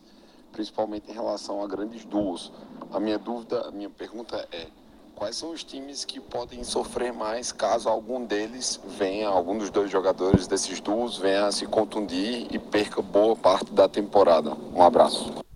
[0.53, 2.53] principalmente em relação a grandes duos.
[2.89, 4.69] A minha dúvida, a minha pergunta é:
[5.13, 9.91] quais são os times que podem sofrer mais caso algum deles venha, algum dos dois
[9.91, 14.55] jogadores desses duos venha a se contundir e perca boa parte da temporada?
[14.73, 15.50] Um abraço.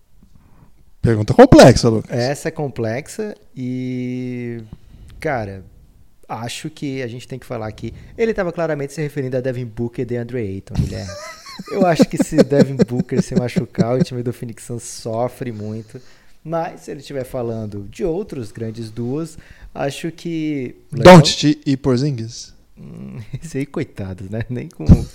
[1.06, 2.12] Pergunta complexa, Lucas.
[2.12, 4.63] Essa é complexa e.
[5.20, 5.63] Cara,
[6.28, 7.94] acho que a gente tem que falar aqui.
[8.18, 11.12] Ele estava claramente se referindo a Devin Booker e DeAndre Ayton, Guilherme.
[11.72, 16.02] Eu acho que se Devin Booker se machucar, o time do Phoenix Suns sofre muito.
[16.44, 19.38] Mas se ele estiver falando de outros grandes duos,
[19.76, 20.76] acho que.
[20.91, 22.52] Doncic e Porzingis.
[22.76, 24.41] Hum, Esse aí, coitados, né?
[24.50, 24.86] Nem com,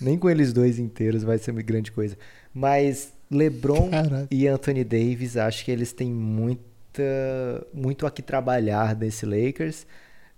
[0.00, 2.16] nem com eles dois inteiros vai ser uma grande coisa.
[2.54, 4.28] Mas LeBron Caraca.
[4.30, 9.86] e Anthony Davis, acho que eles têm muita, muito a que trabalhar nesse Lakers.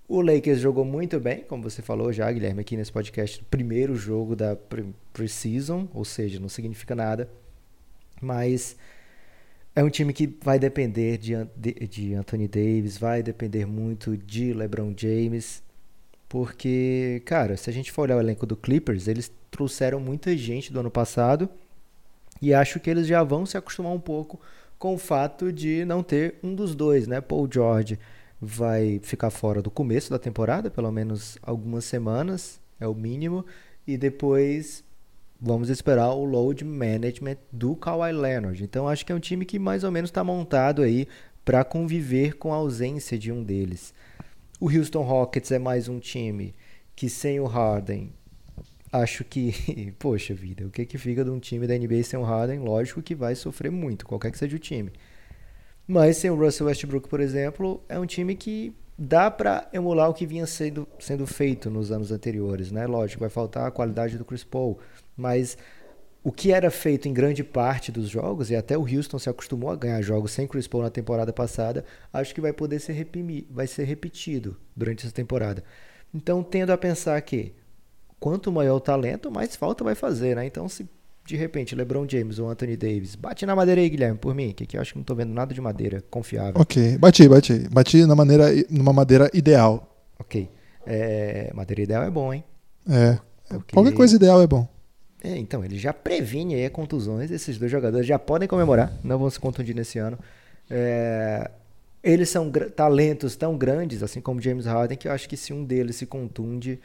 [0.06, 3.96] O Lakers jogou muito bem, como você falou já, Guilherme, aqui nesse podcast, no primeiro
[3.96, 7.28] jogo da pre- pre-season, ou seja, não significa nada.
[8.20, 8.76] Mas
[9.74, 11.34] é um time que vai depender de,
[11.88, 15.62] de Anthony Davis, vai depender muito de LeBron James.
[16.28, 20.72] Porque, cara, se a gente for olhar o elenco do Clippers, eles trouxeram muita gente
[20.72, 21.48] do ano passado
[22.40, 24.40] e acho que eles já vão se acostumar um pouco
[24.78, 27.20] com o fato de não ter um dos dois, né?
[27.20, 27.98] Paul George
[28.40, 33.44] vai ficar fora do começo da temporada, pelo menos algumas semanas, é o mínimo,
[33.86, 34.84] e depois
[35.40, 38.62] vamos esperar o load management do Kawhi Leonard.
[38.62, 41.06] Então acho que é um time que mais ou menos está montado aí
[41.44, 43.92] para conviver com a ausência de um deles.
[44.60, 46.54] O Houston Rockets é mais um time
[46.96, 48.12] que sem o Harden
[48.94, 52.22] acho que, poxa vida, o que que fica de um time da NBA sem o
[52.22, 52.60] Harden?
[52.60, 54.92] Lógico que vai sofrer muito, qualquer que seja o time.
[55.86, 60.14] Mas sem o Russell Westbrook, por exemplo, é um time que dá para emular o
[60.14, 62.86] que vinha sendo, sendo feito nos anos anteriores, né?
[62.86, 64.78] Lógico, vai faltar a qualidade do Chris Paul,
[65.16, 65.58] mas
[66.22, 69.70] o que era feito em grande parte dos jogos, e até o Houston se acostumou
[69.70, 73.06] a ganhar jogos sem Chris Paul na temporada passada, acho que vai poder ser,
[73.50, 75.64] vai ser repetido durante essa temporada.
[76.14, 77.52] Então, tendo a pensar que
[78.20, 80.46] quanto maior o talento, mais falta vai fazer, né?
[80.46, 80.88] Então, se
[81.26, 84.64] de repente LeBron James ou Anthony Davis, bate na madeira aí, Guilherme, por mim, que
[84.64, 86.60] aqui eu acho que não tô vendo nada de madeira confiável.
[86.60, 87.68] Ok, bati, bati.
[87.70, 89.88] Bati na maneira, numa madeira ideal.
[90.18, 90.50] Ok.
[90.86, 92.44] É, madeira ideal é bom, hein?
[92.88, 93.18] É.
[93.48, 94.68] Porque- Qualquer coisa ideal é bom.
[95.22, 97.30] É, então, ele já previne aí contusões.
[97.30, 100.18] Esses dois jogadores já podem comemorar, não vão se contundir nesse ano.
[100.70, 101.50] É,
[102.02, 105.64] eles são talentos tão grandes, assim como James Harden, que eu acho que se um
[105.64, 106.78] deles se contunde,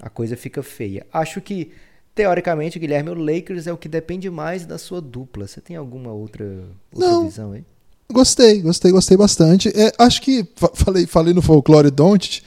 [0.00, 1.06] a coisa fica feia.
[1.12, 1.70] Acho que,
[2.14, 5.46] teoricamente, Guilherme, o Lakers é o que depende mais da sua dupla.
[5.46, 6.44] Você tem alguma outra,
[6.92, 7.24] outra Não.
[7.24, 7.64] visão aí?
[8.12, 9.68] Gostei, gostei, gostei bastante.
[9.70, 12.42] É, acho que fa- falei, falei no folclore Don't,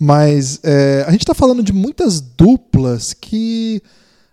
[0.00, 3.82] mas é, a gente tá falando de muitas duplas que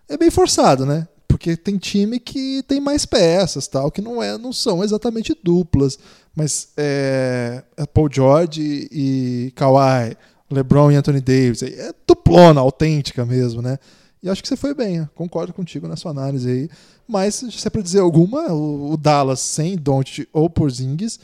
[0.08, 1.06] é bem forçado, né?
[1.28, 5.96] Porque tem time que tem mais peças, tal, que não é, não são exatamente duplas,
[6.34, 10.16] mas é, é Paul George e Kawhi,
[10.50, 13.78] LeBron e Anthony Davis, é duplona, autêntica mesmo, né?
[14.22, 16.70] E acho que você foi bem, concordo contigo na sua análise aí.
[17.08, 21.18] Mas se é pra dizer alguma, o, Dallas sem Doncic ou Porzingis,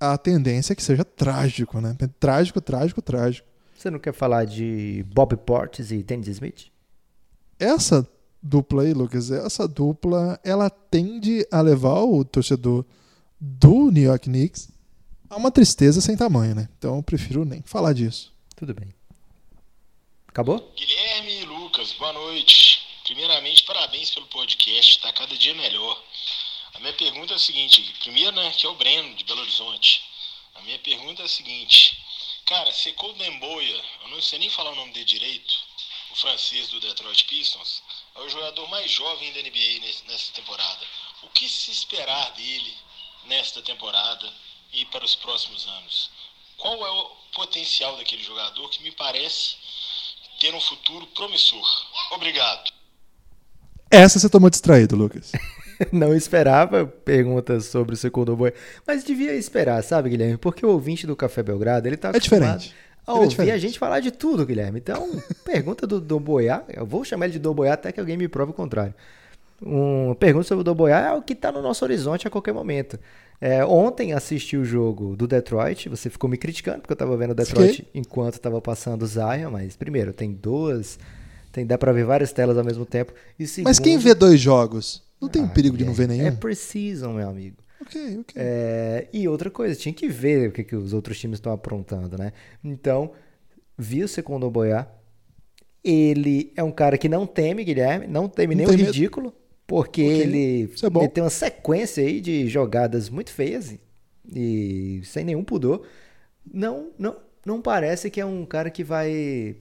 [0.00, 1.94] a tendência é que seja trágico, né?
[2.18, 3.46] Trágico, trágico, trágico.
[3.76, 6.66] Você não quer falar de Bob Portis e Dennis Smith?
[7.58, 8.06] Essa
[8.42, 12.84] dupla aí, Lucas, essa dupla, ela tende a levar o torcedor
[13.38, 14.70] do New York Knicks
[15.28, 16.68] a uma tristeza sem tamanho, né?
[16.78, 18.34] Então eu prefiro nem falar disso.
[18.60, 18.94] Tudo bem.
[20.28, 20.70] Acabou?
[20.76, 22.86] Guilherme e Lucas, boa noite.
[23.04, 26.04] Primeiramente, parabéns pelo podcast, está cada dia melhor.
[26.74, 30.04] A minha pergunta é a seguinte: primeiro, né, que é o Breno, de Belo Horizonte.
[30.56, 32.04] A minha pergunta é a seguinte:
[32.44, 35.54] cara, Secou Demboia, eu não sei nem falar o nome dele direito,
[36.10, 37.82] o francês do Detroit Pistons,
[38.14, 40.86] é o jogador mais jovem da NBA nessa temporada.
[41.22, 42.76] O que se esperar dele
[43.24, 44.30] nesta temporada
[44.70, 46.10] e para os próximos anos?
[46.60, 49.54] Qual é o potencial daquele jogador que me parece
[50.40, 51.64] ter um futuro promissor.
[52.12, 52.70] Obrigado.
[53.90, 55.32] Essa você tomou distraído, Lucas.
[55.92, 58.52] Não esperava perguntas sobre o Secondo Boy,
[58.86, 60.36] mas devia esperar, sabe, Guilherme?
[60.38, 62.74] Porque o ouvinte do Café Belgrado, ele tá É diferente.
[63.06, 63.52] a Ele é ouvir diferente.
[63.52, 64.78] a gente falar de tudo, Guilherme.
[64.78, 65.08] Então,
[65.44, 68.28] pergunta do Dom Boiá, eu vou chamar ele de Dom Boiá até que alguém me
[68.28, 68.94] prove o contrário.
[69.60, 72.54] Uma pergunta sobre o Dom Boiá é o que tá no nosso horizonte a qualquer
[72.54, 72.98] momento.
[73.40, 77.30] É, ontem assisti o jogo do Detroit, você ficou me criticando porque eu tava vendo
[77.30, 77.88] o Detroit Fiquei.
[78.00, 80.98] enquanto tava passando o Zion, mas primeiro, tem duas,
[81.50, 83.14] tem, dá pra ver várias telas ao mesmo tempo.
[83.38, 85.02] E Mas quem segundo- vê dois jogos?
[85.20, 86.26] Não tem Ah, perigo de não ver nenhum?
[86.26, 87.56] É precisam, meu amigo.
[87.80, 88.34] Ok, ok.
[88.36, 92.18] É, e outra coisa, tinha que ver o que, que os outros times estão aprontando,
[92.18, 92.32] né?
[92.62, 93.12] Então,
[93.76, 94.86] vi o Secondo Boiá.
[95.82, 98.92] Ele é um cara que não teme, Guilherme, não teme Não nem o medo.
[99.70, 103.72] Porque ele é meteu uma sequência aí de jogadas muito feias
[104.34, 105.86] e, sem nenhum pudor.
[106.52, 109.54] Não, não, não parece que é um cara que vai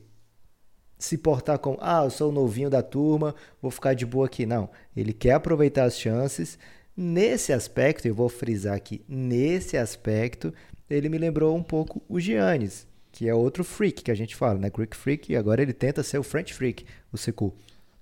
[0.97, 4.47] se portar como, ah, eu sou o novinho da turma, vou ficar de boa aqui.
[4.47, 6.57] Não, ele quer aproveitar as chances.
[6.97, 10.51] Nesse aspecto, eu vou frisar aqui, nesse aspecto,
[10.89, 14.57] ele me lembrou um pouco o Giannis, que é outro freak que a gente fala,
[14.57, 14.71] né?
[14.71, 17.53] Greek freak, e agora ele tenta ser o French freak, o Seku.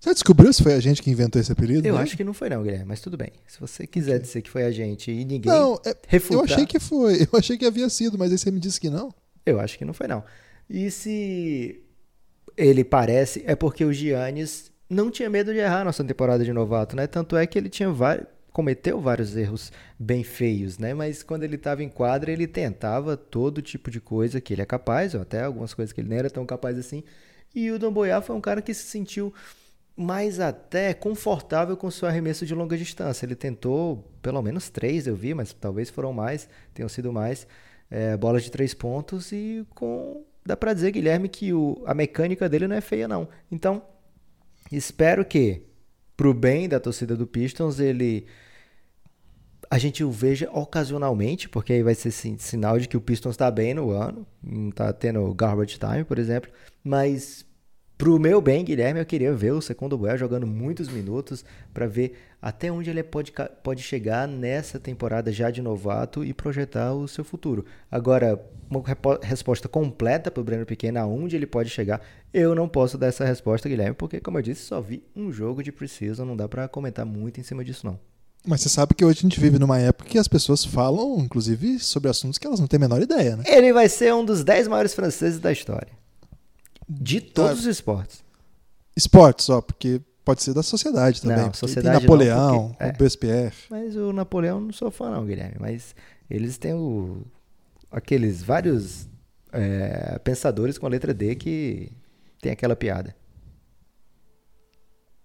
[0.08, 1.86] Você descobriu se foi a gente que inventou esse apelido?
[1.86, 2.02] Eu né?
[2.02, 3.30] acho que não foi não, Guilherme, mas tudo bem.
[3.46, 6.66] Se você quiser dizer que foi a gente e ninguém Não, é- eu refutar, achei
[6.66, 7.24] que foi.
[7.30, 9.14] Eu achei que havia sido, mas aí você me disse que não.
[9.46, 10.24] Eu acho que não foi, não.
[10.70, 11.82] E se
[12.56, 16.96] ele parece, é porque o Giannis não tinha medo de errar nessa temporada de novato,
[16.96, 17.06] né?
[17.06, 20.94] Tanto é que ele tinha vários, cometeu vários erros bem feios, né?
[20.94, 24.66] Mas quando ele estava em quadra, ele tentava todo tipo de coisa que ele é
[24.66, 27.04] capaz, ou até algumas coisas que ele nem era tão capaz assim.
[27.54, 29.34] E o Domboyá foi um cara que se sentiu
[29.98, 33.26] mais até confortável com seu arremesso de longa distância.
[33.26, 37.48] Ele tentou pelo menos três, eu vi, mas talvez foram mais, tenham sido mais,
[37.90, 42.48] é, bolas de três pontos e com dá pra dizer Guilherme que o, a mecânica
[42.48, 43.28] dele não é feia não.
[43.52, 43.82] Então
[44.72, 45.64] espero que
[46.16, 48.28] pro bem da torcida do Pistons ele
[49.70, 53.34] a gente o veja ocasionalmente, porque aí vai ser sin- sinal de que o Pistons
[53.34, 56.50] está bem no ano, não está tendo garbage time, por exemplo,
[56.84, 57.46] mas
[57.98, 61.44] Pro meu bem, Guilherme, eu queria ver o Segundo Buel jogando muitos minutos
[61.74, 63.34] para ver até onde ele pode,
[63.64, 67.66] pode chegar nessa temporada já de novato e projetar o seu futuro.
[67.90, 68.40] Agora,
[68.70, 68.84] uma
[69.24, 72.00] resposta completa para o Breno Pequeno, aonde ele pode chegar,
[72.32, 75.64] eu não posso dar essa resposta, Guilherme, porque, como eu disse, só vi um jogo
[75.64, 78.00] de Precision, não dá para comentar muito em cima disso, não.
[78.46, 81.80] Mas você sabe que hoje a gente vive numa época que as pessoas falam, inclusive,
[81.80, 83.44] sobre assuntos que elas não têm a menor ideia, né?
[83.48, 85.92] Ele vai ser um dos 10 maiores franceses da história.
[86.88, 88.24] De todos ah, os esportes.
[88.96, 91.38] Esportes, ó, porque pode ser da sociedade também.
[91.38, 92.88] Não, sociedade Napoleão, não, porque, é.
[92.88, 93.56] Robespierre.
[93.70, 95.56] Mas o Napoleão não sou fã não, Guilherme.
[95.60, 95.96] Mas
[96.30, 97.26] eles têm o,
[97.92, 99.08] aqueles vários
[99.52, 101.92] é, pensadores com a letra D que
[102.42, 103.16] tem aquela piada.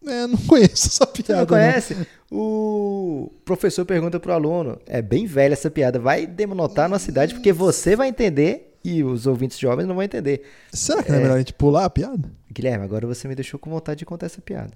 [0.06, 1.34] É, não conheço essa piada.
[1.34, 1.94] Você não conhece?
[1.94, 2.06] Não.
[2.30, 7.52] O professor pergunta pro aluno: é bem velha essa piada, vai denotar na cidade porque
[7.52, 10.42] você vai entender e os ouvintes jovens não vão entender.
[10.72, 12.30] Será que não é, é melhor a gente pular a piada?
[12.50, 14.72] Guilherme, agora você me deixou com vontade de contar essa piada.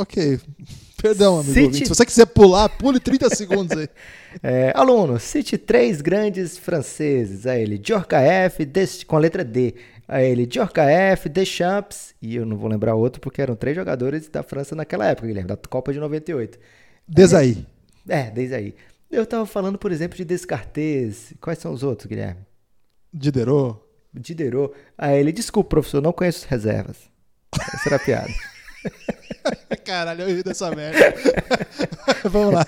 [0.00, 0.40] Ok.
[1.02, 1.52] Perdão, amigo.
[1.52, 1.78] Cite...
[1.78, 3.88] Se você quiser pular, pule 30 segundos aí.
[4.42, 7.46] É, aluno, cite três grandes franceses.
[7.46, 8.68] A ele, Djorkaeff,
[9.06, 9.74] com a letra D.
[10.06, 14.42] A ele, Djorkaeff, Deschamps, e eu não vou lembrar outro porque eram três jogadores da
[14.42, 16.58] França naquela época, Guilherme, da Copa de 98.
[17.08, 17.66] Desaí.
[18.06, 18.74] É, desde aí.
[19.10, 21.32] Eu tava falando, por exemplo, de Descartes.
[21.40, 22.40] Quais são os outros, Guilherme?
[23.12, 23.80] Diderot.
[24.12, 24.74] Diderot.
[24.96, 27.10] Aí ele, desculpa, professor, não conheço reservas.
[27.74, 28.34] Essa era a piada.
[29.84, 30.98] Caralho, eu ri dessa merda.
[32.28, 32.66] Vamos lá.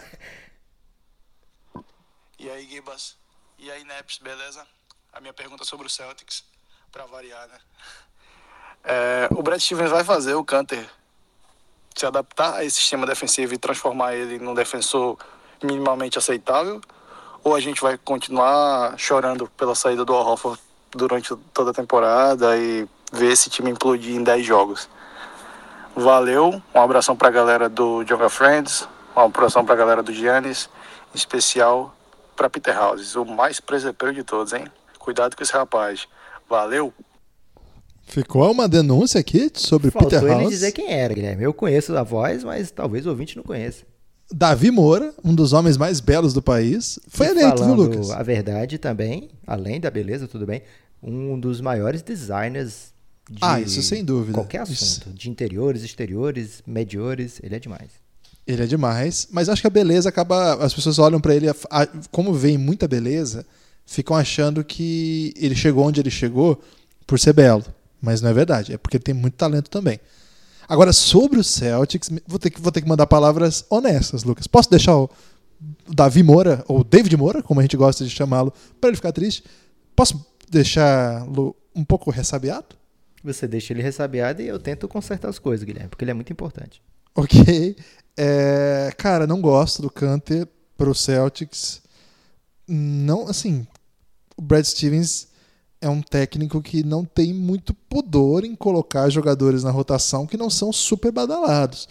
[2.38, 3.16] E aí, Gibas?
[3.58, 4.66] E aí, Neps, beleza?
[5.12, 6.44] A minha pergunta sobre o Celtics,
[6.90, 7.58] pra variar, né?
[8.84, 10.88] É, o Brad Stevens vai fazer o Canter
[11.94, 15.18] se adaptar a esse sistema defensivo e transformar ele num defensor
[15.62, 16.80] minimamente aceitável?
[17.42, 20.38] Ou a gente vai continuar chorando pela saída do Al
[20.90, 24.88] durante toda a temporada e ver esse time implodir em 10 jogos.
[25.94, 30.12] Valeu, um abração para a galera do Joga Friends, um abração para a galera do
[30.12, 30.68] Giannis,
[31.14, 31.94] em especial
[32.36, 34.64] para Peter Houses, o mais presepeiro de todos, hein?
[34.98, 36.06] Cuidado com esse rapaz.
[36.48, 36.92] Valeu!
[38.02, 40.40] Ficou uma denúncia aqui sobre Faltou Peter House.
[40.40, 41.44] ele dizer quem era, Guilherme.
[41.44, 43.84] Eu conheço a voz, mas talvez o ouvinte não conheça.
[44.32, 48.10] Davi Moura, um dos homens mais belos do país, foi e eleito, viu, Lucas?
[48.10, 50.62] A verdade também, além da beleza, tudo bem,
[51.02, 52.90] um dos maiores designers
[53.30, 54.34] de ah, isso sem dúvida.
[54.34, 55.10] qualquer assunto, isso.
[55.10, 57.90] de interiores, exteriores, mediores, ele é demais.
[58.44, 61.46] Ele é demais, mas acho que a beleza acaba, as pessoas olham para ele,
[62.10, 63.46] como vem muita beleza,
[63.86, 66.60] ficam achando que ele chegou onde ele chegou
[67.06, 67.64] por ser belo,
[68.02, 70.00] mas não é verdade, é porque ele tem muito talento também.
[70.70, 74.46] Agora, sobre o Celtics, vou ter que, vou ter que mandar palavras honestas, Lucas.
[74.46, 75.10] Posso deixar o
[75.88, 79.42] Davi Moura, ou David Moura, como a gente gosta de chamá-lo, para ele ficar triste?
[79.96, 82.76] Posso deixá-lo um pouco ressabiado?
[83.24, 86.32] Você deixa ele ressabiado e eu tento consertar as coisas, Guilherme, porque ele é muito
[86.32, 86.80] importante.
[87.16, 87.76] Ok.
[88.16, 90.46] É, cara, não gosto do Canter
[90.78, 91.82] pro Celtics.
[92.68, 93.66] Não, assim,
[94.36, 95.26] o Brad Stevens
[95.80, 100.50] é um técnico que não tem muito pudor em colocar jogadores na rotação que não
[100.50, 101.88] são super badalados.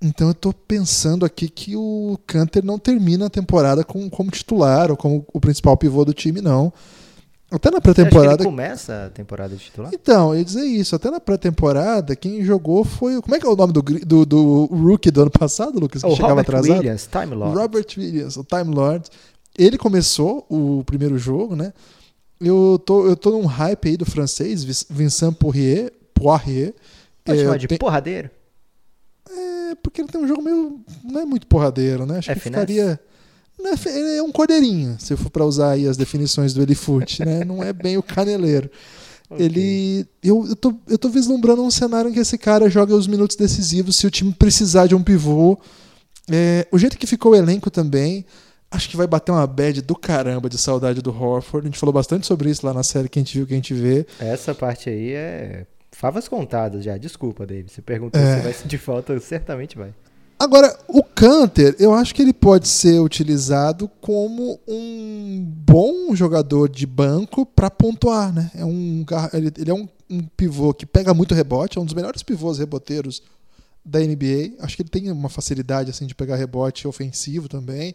[0.00, 4.90] Então eu estou pensando aqui que o Canter não termina a temporada com, como titular
[4.90, 6.72] ou como o principal pivô do time, não.
[7.50, 8.44] Até na pré-temporada.
[8.44, 9.92] começa a temporada de titular?
[9.94, 10.96] Então, eu ia dizer isso.
[10.96, 13.22] Até na pré-temporada, quem jogou foi.
[13.22, 16.02] Como é que é o nome do, do, do rookie do ano passado, Lucas?
[16.02, 16.78] Que o chegava Robert atrasado?
[16.78, 17.56] Williams, Time Lord.
[17.56, 19.08] Robert Williams, o Time Lord.
[19.56, 21.72] Ele começou o primeiro jogo, né?
[22.40, 25.92] Eu tô, eu tô num hype aí do francês, Vincent Poirier.
[26.14, 26.74] Poirier
[27.24, 27.78] Pode é, chamar de tem...
[27.78, 28.30] porradeiro?
[29.28, 30.80] É, porque ele tem um jogo meio.
[31.04, 32.18] Não é muito porradeiro, né?
[32.18, 32.66] Acho é que finesse?
[32.66, 33.00] ficaria.
[33.58, 37.24] É, ele é um cordeirinho, se eu for para usar aí as definições do Elifoot,
[37.24, 37.42] né?
[37.44, 38.70] Não é bem o caneleiro.
[39.28, 39.44] Okay.
[39.44, 40.06] Ele.
[40.22, 43.36] Eu, eu, tô, eu tô vislumbrando um cenário em que esse cara joga os minutos
[43.36, 45.58] decisivos se o time precisar de um pivô.
[46.30, 48.24] É, o jeito que ficou o elenco também
[48.76, 51.66] acho que vai bater uma bad do caramba de saudade do Horford.
[51.66, 53.56] A gente falou bastante sobre isso lá na série que a gente viu, que a
[53.56, 54.06] gente vê.
[54.20, 56.96] Essa parte aí é favas contadas já.
[56.96, 57.72] Desculpa, David.
[57.72, 58.36] Você perguntou é.
[58.36, 59.92] se vai sentir falta, certamente vai.
[60.38, 66.86] Agora, o Canter, eu acho que ele pode ser utilizado como um bom jogador de
[66.86, 68.50] banco para pontuar, né?
[68.54, 69.02] É um,
[69.32, 73.22] ele, é um, um, pivô que pega muito rebote, é um dos melhores pivôs reboteiros
[73.82, 74.56] da NBA.
[74.60, 77.94] Acho que ele tem uma facilidade assim de pegar rebote ofensivo também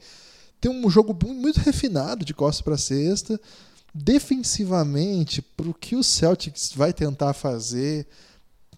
[0.61, 3.41] tem um jogo muito refinado de costas para cesta.
[3.93, 8.07] Defensivamente, para o que o Celtics vai tentar fazer,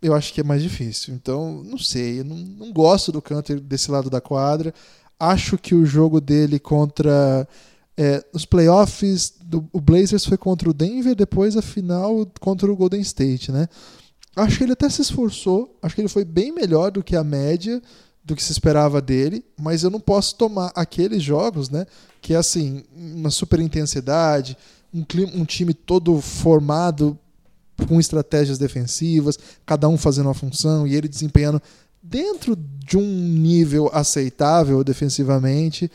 [0.01, 1.13] eu acho que é mais difícil.
[1.13, 4.73] Então, não sei, eu não, não gosto do Canter desse lado da quadra.
[5.19, 7.47] Acho que o jogo dele contra
[7.97, 12.75] é, os playoffs do o Blazers foi contra o Denver, depois a final contra o
[12.75, 13.67] Golden State, né?
[14.35, 17.23] Acho que ele até se esforçou, acho que ele foi bem melhor do que a
[17.23, 17.79] média
[18.23, 21.85] do que se esperava dele, mas eu não posso tomar aqueles jogos, né,
[22.21, 24.57] que é assim, uma super intensidade,
[24.93, 27.17] um, clima, um time todo formado
[27.87, 31.61] com estratégias defensivas, cada um fazendo uma função e ele desempenhando
[32.01, 35.91] dentro de um nível aceitável defensivamente.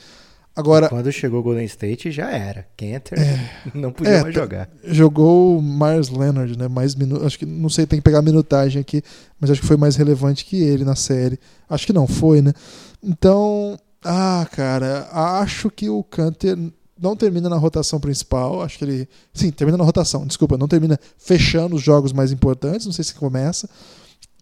[0.59, 2.67] Agora, quando chegou o Golden State já era.
[2.77, 4.69] Canter é, não podia é, mais jogar.
[4.83, 6.67] Jogou o Myers Leonard, né?
[6.67, 9.01] Mais minu acho que não sei, tem que pegar a minutagem aqui,
[9.39, 11.39] mas acho que foi mais relevante que ele na série.
[11.71, 12.53] Acho que não foi, né?
[13.01, 16.59] Então, ah, cara, acho que o Canter
[17.01, 18.61] não termina na rotação principal.
[18.61, 19.09] Acho que ele.
[19.33, 22.85] Sim, termina na rotação, desculpa, não termina fechando os jogos mais importantes.
[22.85, 23.71] Não sei se começa.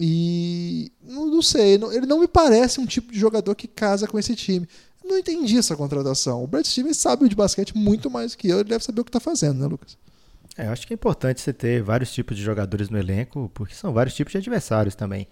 [0.00, 4.06] E não, não sei, não, ele não me parece um tipo de jogador que casa
[4.06, 4.68] com esse time
[5.06, 6.42] não entendi essa contratação.
[6.42, 9.10] O Brad Stevens sabe de basquete muito mais que eu, ele deve saber o que
[9.10, 9.96] está fazendo, né, Lucas?
[10.56, 13.74] É, eu acho que é importante você ter vários tipos de jogadores no elenco, porque
[13.74, 15.28] são vários tipos de adversários também.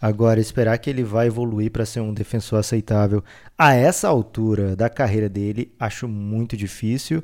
[0.00, 3.22] Agora, esperar que ele vai evoluir para ser um defensor aceitável
[3.56, 7.22] a essa altura da carreira dele, acho muito difícil.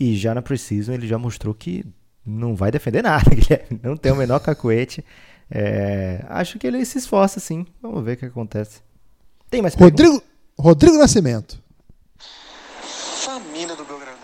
[0.00, 1.84] E já na Precision ele já mostrou que
[2.26, 3.80] não vai defender nada, Guilherme.
[3.82, 5.04] Não tem o menor cacuete.
[5.50, 7.64] É, acho que ele se esforça sim.
[7.80, 8.82] Vamos ver o que acontece.
[9.48, 10.22] Tem mais Rodrigo,
[10.60, 11.56] Rodrigo Nascimento.
[12.90, 14.18] Família do Belgradão,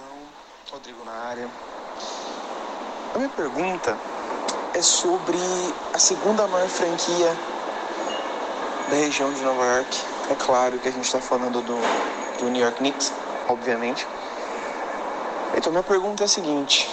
[0.69, 1.49] Rodrigo na área.
[3.15, 3.97] A minha pergunta
[4.75, 5.39] é sobre
[5.93, 7.37] a segunda maior franquia
[8.91, 9.97] da região de Nova York.
[10.29, 13.13] É claro que a gente está falando do, do New York Knicks,
[13.49, 14.05] obviamente.
[15.57, 16.91] Então, minha pergunta é a seguinte: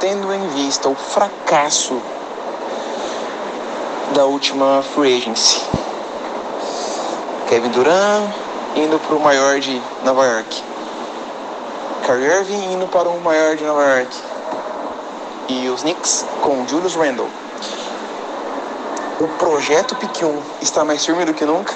[0.00, 1.98] tendo em vista o fracasso
[4.14, 5.75] da última free agency,
[7.48, 8.34] Kevin Durant
[8.76, 10.62] indo para o maior de Nova York.
[12.04, 14.16] Kyrie Irving indo para o maior de Nova York.
[15.48, 17.28] E os Knicks com Julius Randle.
[19.20, 21.72] O projeto Pique 1 está mais firme do que nunca.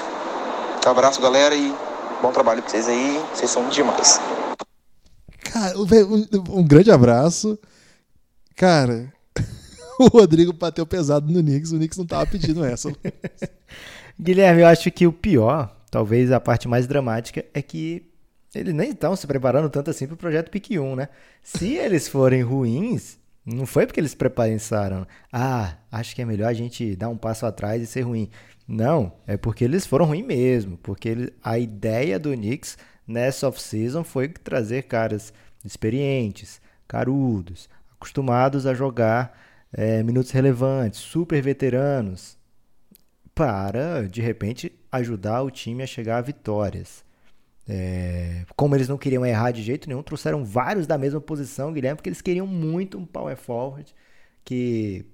[0.85, 1.73] Abraço, galera, e
[2.21, 3.23] bom trabalho para vocês aí.
[3.33, 4.19] Vocês são demais.
[5.43, 7.57] Cara, um, um grande abraço.
[8.55, 9.11] Cara,
[9.99, 11.71] o Rodrigo bateu pesado no Knicks.
[11.71, 12.91] O Knicks não tava pedindo essa.
[14.21, 18.05] Guilherme, eu acho que o pior, talvez a parte mais dramática, é que
[18.53, 21.09] eles nem estão se preparando tanto assim para o projeto PIC 1, né?
[21.41, 26.53] Se eles forem ruins, não foi porque eles pensaram, ah, acho que é melhor a
[26.53, 28.29] gente dar um passo atrás e ser ruim.
[28.67, 30.77] Não, é porque eles foram ruins mesmo.
[30.77, 35.33] Porque ele, a ideia do Knicks nessa off-season foi trazer caras
[35.65, 39.35] experientes, carudos, acostumados a jogar
[39.73, 42.37] é, minutos relevantes, super veteranos,
[43.33, 47.03] para, de repente, ajudar o time a chegar a vitórias.
[47.67, 51.95] É, como eles não queriam errar de jeito nenhum, trouxeram vários da mesma posição, Guilherme,
[51.95, 53.93] porque eles queriam muito um power forward
[54.43, 55.05] que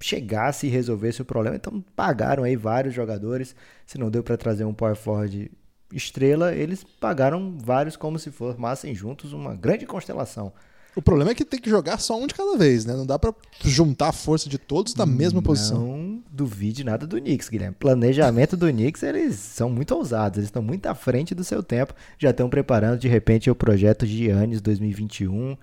[0.00, 1.56] chegasse e resolvesse o problema.
[1.56, 3.54] Então pagaram aí vários jogadores.
[3.86, 5.50] Se não deu para trazer um power forward
[5.92, 10.52] estrela, eles pagaram vários como se formassem juntos uma grande constelação.
[10.94, 12.94] O problema é que tem que jogar só um de cada vez, né?
[12.94, 13.34] Não dá para
[13.64, 15.78] juntar a força de todos na mesma não posição.
[15.78, 17.74] Não duvide nada do Knicks, Guilherme.
[17.78, 21.94] Planejamento do Knicks, eles são muito ousados, eles estão muito à frente do seu tempo.
[22.18, 25.56] Já estão preparando, de repente, o projeto Giannis 2021,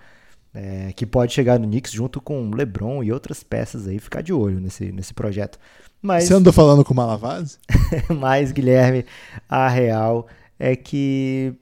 [0.51, 3.99] é, que pode chegar no Knicks junto com LeBron e outras peças aí.
[3.99, 5.59] Ficar de olho nesse, nesse projeto.
[6.01, 7.59] Mas, Você andou falando com o Malavaz?
[8.19, 9.05] mas, Guilherme,
[9.47, 10.27] a real
[10.57, 11.53] é que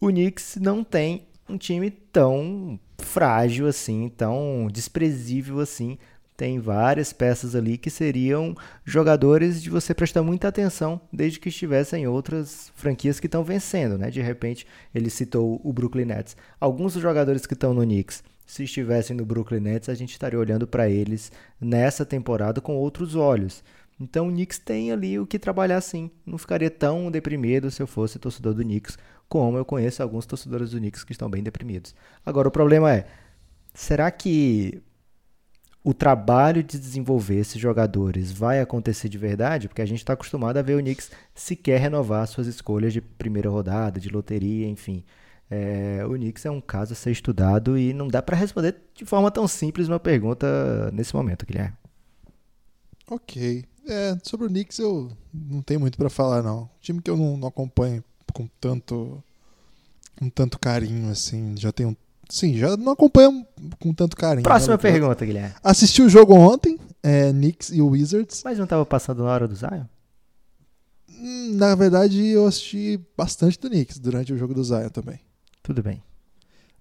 [0.00, 5.98] o Knicks não tem um time tão frágil assim, tão desprezível assim.
[6.36, 12.04] Tem várias peças ali que seriam jogadores de você prestar muita atenção desde que estivessem
[12.04, 14.10] em outras franquias que estão vencendo, né?
[14.10, 16.36] De repente, ele citou o Brooklyn Nets.
[16.58, 20.38] Alguns dos jogadores que estão no Knicks, se estivessem no Brooklyn Nets, a gente estaria
[20.38, 21.30] olhando para eles
[21.60, 23.62] nessa temporada com outros olhos.
[24.02, 26.10] Então o Knicks tem ali o que trabalhar sim.
[26.26, 28.98] Não ficaria tão deprimido se eu fosse torcedor do Knicks,
[29.28, 31.94] como eu conheço alguns torcedores do Knicks que estão bem deprimidos.
[32.26, 33.06] Agora o problema é,
[33.72, 34.82] será que
[35.84, 39.68] o trabalho de desenvolver esses jogadores vai acontecer de verdade?
[39.68, 43.48] Porque a gente está acostumado a ver o Knicks sequer renovar suas escolhas de primeira
[43.48, 45.04] rodada, de loteria, enfim.
[45.48, 49.04] É, o Knicks é um caso a ser estudado e não dá para responder de
[49.04, 51.76] forma tão simples uma pergunta nesse momento, Guilherme.
[53.08, 53.64] Ok.
[53.86, 56.68] É, sobre o Knicks eu não tenho muito para falar, não.
[56.80, 58.02] Time que eu não, não, acompanho
[58.32, 59.22] com tanto
[60.16, 61.54] com tanto carinho, assim.
[61.56, 61.96] Já tenho.
[62.28, 63.46] Sim, já não acompanho
[63.78, 64.44] com tanto carinho.
[64.44, 65.54] Próxima né, pergunta, Guilherme.
[65.62, 68.42] Assisti o jogo ontem, é, Knicks e Wizards.
[68.44, 69.84] Mas não tava passando na hora do Zion?
[71.10, 75.20] Hum, na verdade, eu assisti bastante do Knicks durante o jogo do Zion também.
[75.62, 76.02] Tudo bem.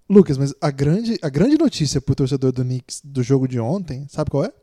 [0.10, 4.06] Lucas, mas a grande, a grande notícia pro torcedor do Knicks do jogo de ontem,
[4.10, 4.54] sabe qual é?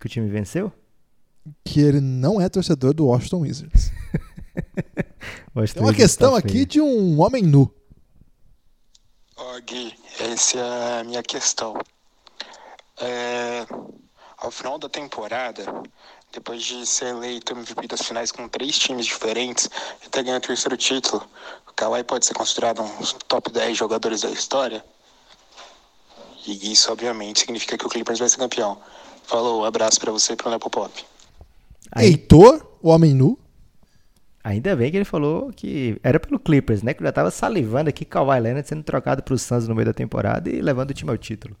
[0.00, 0.72] que o time venceu?
[1.64, 3.92] Que ele não é torcedor do Washington Wizards.
[5.54, 6.66] Washington Tem uma Wizards questão tá aqui feio.
[6.66, 7.72] de um homem nu.
[9.36, 11.74] Ó, Gui, essa é a minha questão.
[13.00, 13.66] É,
[14.36, 15.64] ao final da temporada,
[16.32, 19.68] depois de ser eleito MVP das finais com três times diferentes
[20.04, 21.26] e ter ganho o terceiro título,
[21.68, 24.84] o Kawhi pode ser considerado um dos top 10 jogadores da história?
[26.46, 28.80] E isso, obviamente, significa que o Clippers vai ser campeão.
[29.24, 31.04] Falou, abraço pra você e pro Nepopop.
[31.92, 33.38] Aí- Heitor, o homem nu.
[34.42, 36.94] Ainda bem que ele falou que era pelo Clippers, né?
[36.94, 39.92] Que eu já tava salivando aqui Kawhi Leonard sendo trocado pro Suns no meio da
[39.92, 41.54] temporada e levando o time ao título.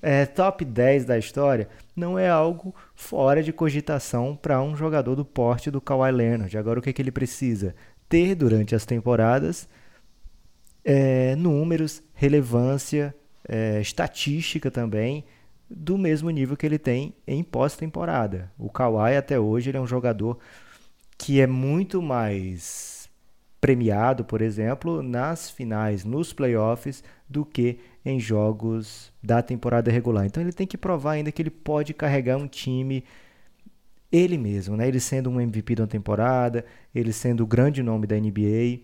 [0.00, 5.24] É, top 10 da história não é algo fora de cogitação para um jogador do
[5.24, 6.56] porte do Kawhi Leonard.
[6.56, 7.74] Agora o que, é que ele precisa?
[8.08, 9.66] Ter durante as temporadas
[10.84, 13.12] é, números, relevância,
[13.48, 15.24] é, estatística também,
[15.68, 18.52] do mesmo nível que ele tem em pós-temporada.
[18.58, 20.38] O Kawhi até hoje ele é um jogador
[21.18, 23.08] que é muito mais
[23.60, 30.26] premiado, por exemplo, nas finais, nos playoffs, do que em jogos da temporada regular.
[30.26, 33.02] Então ele tem que provar ainda que ele pode carregar um time
[34.12, 34.86] ele mesmo, né?
[34.86, 36.64] Ele sendo um MVP da temporada,
[36.94, 38.80] ele sendo o grande nome da NBA,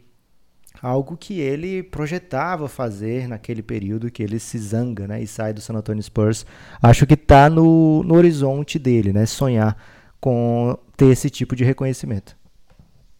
[0.80, 5.22] algo que ele projetava fazer naquele período que ele se zanga, né?
[5.22, 6.46] E sai do San Antonio Spurs.
[6.82, 9.26] Acho que está no, no horizonte dele, né?
[9.26, 9.76] Sonhar
[10.20, 12.36] com ter esse tipo de reconhecimento.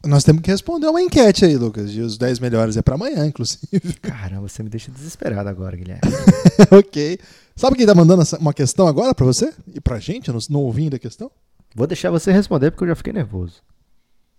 [0.05, 1.93] Nós temos que responder uma enquete aí, Lucas.
[1.93, 3.95] E os 10 melhores é pra amanhã, inclusive.
[4.03, 6.03] Caramba, você me deixa desesperado agora, Guilherme.
[6.71, 7.19] ok.
[7.55, 9.53] Sabe quem tá mandando uma questão agora pra você?
[9.73, 11.31] E pra gente, não ouvindo a questão?
[11.75, 13.63] Vou deixar você responder porque eu já fiquei nervoso.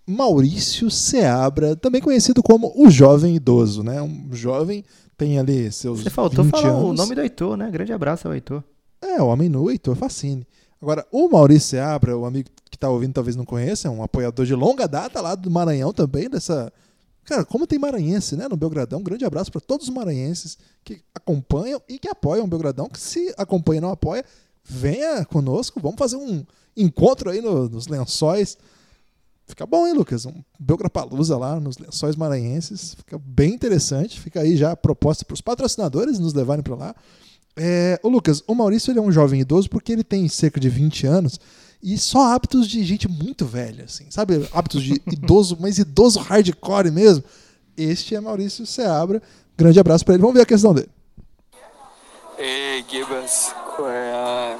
[0.06, 4.02] Maurício Seabra, também conhecido como o jovem idoso, né?
[4.02, 4.84] Um jovem
[5.16, 6.82] tem ali seus Você faltou 20 falar anos.
[6.84, 7.70] o nome do Heitor, né?
[7.70, 8.62] Grande abraço ao Heitor.
[9.00, 10.46] É, o homem nu, Heitor Facine.
[10.80, 14.44] Agora, o Maurício Seabra, o amigo que tá ouvindo talvez não conheça, é um apoiador
[14.44, 16.70] de longa data lá do Maranhão também, dessa...
[17.24, 21.00] Cara, como tem maranhense, né, no Belgradão, um grande abraço para todos os maranhenses que
[21.14, 24.22] acompanham e que apoiam o Belgradão, que se acompanha e não apoia,
[24.62, 26.44] venha conosco, vamos fazer um
[26.76, 28.58] encontro aí no- nos lençóis.
[29.46, 30.24] Fica bom, hein, Lucas?
[30.24, 32.94] Um Belgrapalusa lá nos lençóis maranhenses.
[32.94, 34.18] Fica bem interessante.
[34.18, 36.94] Fica aí já a proposta para os patrocinadores nos levarem para lá.
[37.56, 40.68] É, o Lucas, o Maurício ele é um jovem idoso porque ele tem cerca de
[40.68, 41.38] 20 anos
[41.80, 44.48] e só hábitos de gente muito velha, assim, sabe?
[44.52, 47.22] Hábitos de idoso, mas idoso hardcore mesmo.
[47.76, 49.22] Este é Maurício Seabra.
[49.56, 50.22] Grande abraço para ele.
[50.22, 50.88] Vamos ver a questão dele.
[52.38, 54.58] Ei, Gibas, qual é a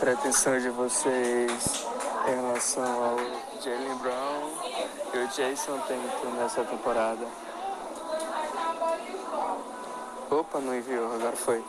[0.00, 1.84] pretensão de vocês
[2.26, 3.16] em relação ao
[3.62, 4.50] Jalen Brown
[5.14, 7.26] e o Jason Tatum nessa temporada?
[10.30, 11.62] Opa, não enviou, agora foi.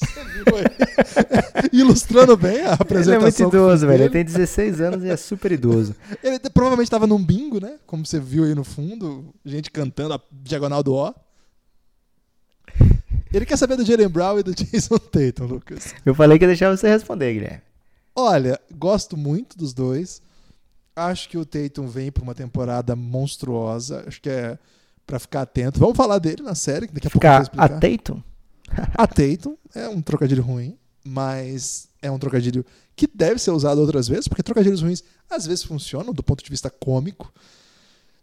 [1.72, 3.14] Ilustrando bem a apresentação.
[3.14, 4.02] Ele é muito idoso, velho.
[4.04, 5.94] Ele tem 16 anos e é super idoso.
[6.22, 7.78] Ele te- provavelmente estava num bingo, né?
[7.86, 11.12] Como você viu aí no fundo, gente cantando a diagonal do O.
[13.32, 15.94] Ele quer saber do Jalen Brown e do Jason Tatum, Lucas.
[16.06, 17.62] Eu falei que ia deixar você responder, Guilherme.
[18.20, 20.20] Olha, gosto muito dos dois.
[20.96, 24.02] Acho que o Tatum vem para uma temporada monstruosa.
[24.08, 24.58] Acho que é
[25.06, 25.78] para ficar atento.
[25.78, 27.98] Vamos falar dele na série, que daqui a pouco eu vou Ficar a explicar.
[27.98, 28.22] Tatum?
[28.96, 32.66] A Tatum é um trocadilho ruim, mas é um trocadilho
[32.96, 36.50] que deve ser usado outras vezes, porque trocadilhos ruins às vezes funcionam do ponto de
[36.50, 37.32] vista cômico.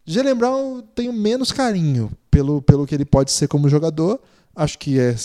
[0.06, 4.20] Jalen Brown tenho menos carinho pelo, pelo que ele pode ser como jogador.
[4.54, 5.16] Acho que é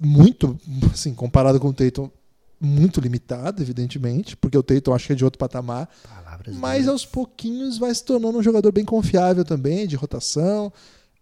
[0.00, 0.58] muito,
[0.92, 2.10] assim, comparado com o Tatum,
[2.60, 5.88] muito limitado, evidentemente, porque o Tatum acho que é de outro patamar.
[6.06, 10.70] Palavras Mas aos pouquinhos vai se tornando um jogador bem confiável também, de rotação,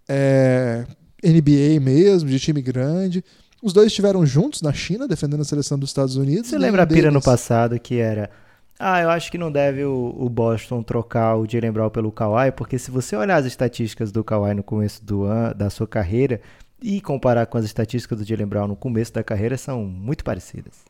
[0.08, 0.84] é,
[1.22, 3.24] NBA mesmo, de time grande.
[3.62, 6.48] Os dois estiveram juntos na China, defendendo a seleção dos Estados Unidos.
[6.48, 8.30] Você Nenhum lembra a pira no passado que era.
[8.78, 12.52] Ah, eu acho que não deve o, o Boston trocar o Jalen Brown pelo Kawhi,
[12.52, 16.40] porque se você olhar as estatísticas do Kawhi no começo do an, da sua carreira
[16.80, 20.87] e comparar com as estatísticas do Jalen Brown no começo da carreira, são muito parecidas.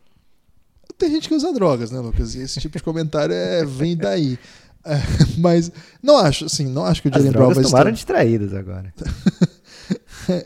[0.99, 2.35] Tem gente que usa drogas, né, Lucas?
[2.35, 4.39] E esse tipo de comentário é, vem daí.
[4.85, 4.95] É,
[5.39, 5.71] mas
[6.03, 8.93] não acho, assim, não acho que o Jalen Brown vai se tomaram tornar- distraídas agora.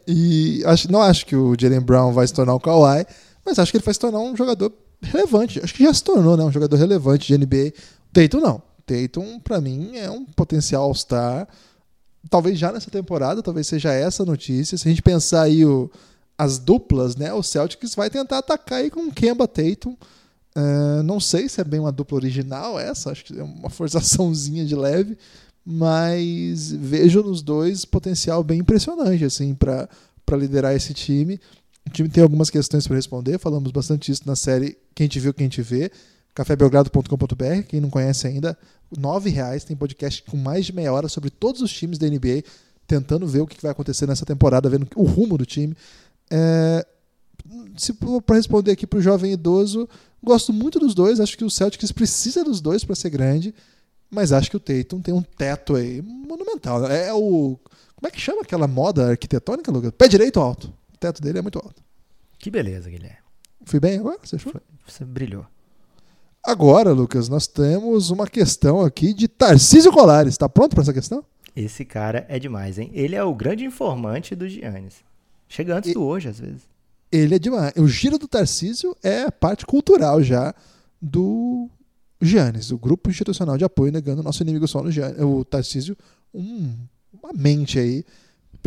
[0.07, 3.05] E acho, não acho que o Jalen Brown vai se tornar o Kawhi,
[3.45, 4.73] mas acho que ele vai se tornar um jogador
[5.03, 5.61] relevante.
[5.63, 6.45] Acho que já se tornou, né?
[6.45, 7.73] Um jogador relevante de NBA.
[8.13, 8.63] Tatum não.
[8.87, 11.49] Tatum, pra mim, é um potencial All-Star.
[12.31, 14.79] Talvez já nessa temporada, talvez seja essa a notícia.
[14.79, 15.91] Se a gente pensar aí o,
[16.39, 17.33] as duplas, né?
[17.33, 19.97] O Celtics vai tentar atacar aí com o Kemba Tatum.
[20.55, 24.65] É, não sei se é bem uma dupla original essa, acho que é uma forçaçãozinha
[24.65, 25.17] de leve,
[25.65, 29.89] mas vejo nos dois potencial bem impressionante assim para
[30.33, 31.41] liderar esse time.
[31.87, 35.35] O time tem algumas questões para responder, falamos bastante isso na série Quem te viu,
[35.35, 35.91] quem te vê.
[36.35, 37.63] cafébelgrado.com.br.
[37.69, 38.57] Quem não conhece ainda,
[38.91, 42.45] R$ reais tem podcast com mais de meia hora sobre todos os times da NBA,
[42.87, 45.75] tentando ver o que vai acontecer nessa temporada, vendo o rumo do time.
[46.31, 46.87] É,
[47.77, 49.89] se para responder aqui para o jovem idoso,
[50.23, 51.21] gosto muito dos dois.
[51.21, 53.55] Acho que o Celtics precisa dos dois para ser grande,
[54.11, 56.87] mas acho que o Tatum tem um teto aí monumental.
[56.87, 57.59] É o
[58.03, 59.93] como é que chama aquela moda arquitetônica, Lucas?
[59.97, 60.75] Pé direito alto.
[60.93, 61.81] O teto dele é muito alto.
[62.37, 63.19] Que beleza, Guilherme.
[63.65, 64.19] Fui bem agora?
[64.25, 64.53] Você achou?
[64.85, 65.47] Você brilhou.
[66.45, 70.35] Agora, Lucas, nós temos uma questão aqui de Tarcísio Colares.
[70.35, 71.25] Está pronto para essa questão?
[71.55, 72.91] Esse cara é demais, hein?
[72.93, 74.97] Ele é o grande informante do Giannis.
[75.49, 75.95] Chega antes e...
[75.95, 76.63] do hoje, às vezes.
[77.13, 77.75] Ele é demais.
[77.77, 80.55] O giro do Tarcísio é a parte cultural já
[81.01, 81.69] do
[82.21, 85.21] Giannis, o grupo institucional de apoio negando nosso inimigo só no Giannis.
[85.21, 85.95] O Tarcísio,
[86.33, 86.75] um,
[87.13, 88.05] uma mente aí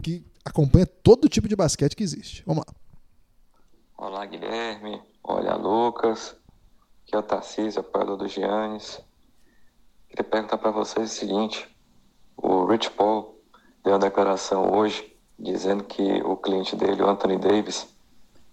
[0.03, 2.43] que acompanha todo tipo de basquete que existe.
[2.45, 2.73] Vamos lá.
[3.97, 5.01] Olá, Guilherme.
[5.23, 6.35] Olha, Lucas.
[7.03, 8.99] Aqui é o Tarcísio, apoiador do Giannis.
[10.09, 11.67] Queria perguntar para vocês o seguinte:
[12.37, 13.41] o Rich Paul
[13.83, 17.87] deu uma declaração hoje dizendo que o cliente dele, o Anthony Davis,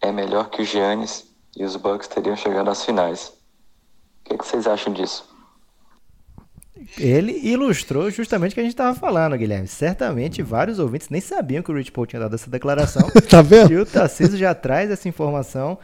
[0.03, 1.25] é melhor que o Giannis
[1.57, 3.29] e os Bucks teriam chegado às finais.
[3.29, 5.31] O que, é que vocês acham disso?
[6.99, 9.69] Ele ilustrou justamente o que a gente estava falando, Guilherme.
[9.69, 13.09] Certamente vários ouvintes nem sabiam que o Rich Paul tinha dado essa declaração.
[13.31, 13.73] tá vendo?
[13.73, 15.79] E o Tarcísio já traz essa informação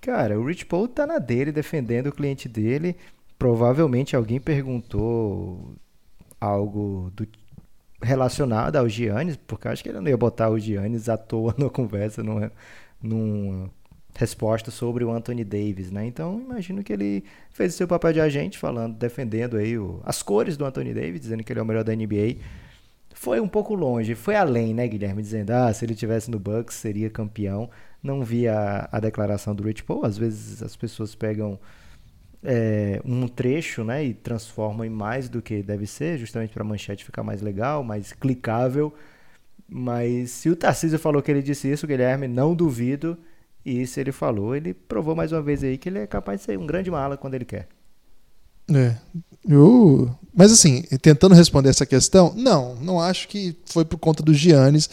[0.00, 2.96] Cara, o Rich Paul tá na dele defendendo o cliente dele.
[3.38, 5.74] Provavelmente alguém perguntou
[6.40, 7.26] algo do,
[8.02, 11.54] relacionado ao Giannis, porque eu acho que ele não ia botar o Giannis à toa
[11.58, 12.52] na conversa, numa,
[13.02, 13.70] numa
[14.14, 16.06] resposta sobre o Anthony Davis, né?
[16.06, 20.22] Então, imagino que ele fez o seu papel de agente, falando, defendendo aí o, as
[20.22, 22.36] cores do Anthony Davis, dizendo que ele é o melhor da NBA.
[23.14, 25.22] Foi um pouco longe, foi além, né, Guilherme?
[25.22, 27.68] Dizendo, ah, se ele tivesse no Bucks, seria campeão
[28.02, 30.04] não vi a, a declaração do Rich Paul.
[30.04, 31.58] Às vezes as pessoas pegam
[32.42, 36.66] é, um trecho né, e transformam em mais do que deve ser, justamente para a
[36.66, 38.94] manchete ficar mais legal, mais clicável.
[39.68, 43.18] Mas se o Tarcísio falou que ele disse isso, Guilherme, não duvido.
[43.64, 46.46] E se ele falou, ele provou mais uma vez aí que ele é capaz de
[46.46, 47.68] ser um grande mala quando ele quer.
[48.74, 48.96] É.
[49.46, 50.10] Eu...
[50.34, 54.88] Mas assim, tentando responder essa questão, não, não acho que foi por conta do Giannis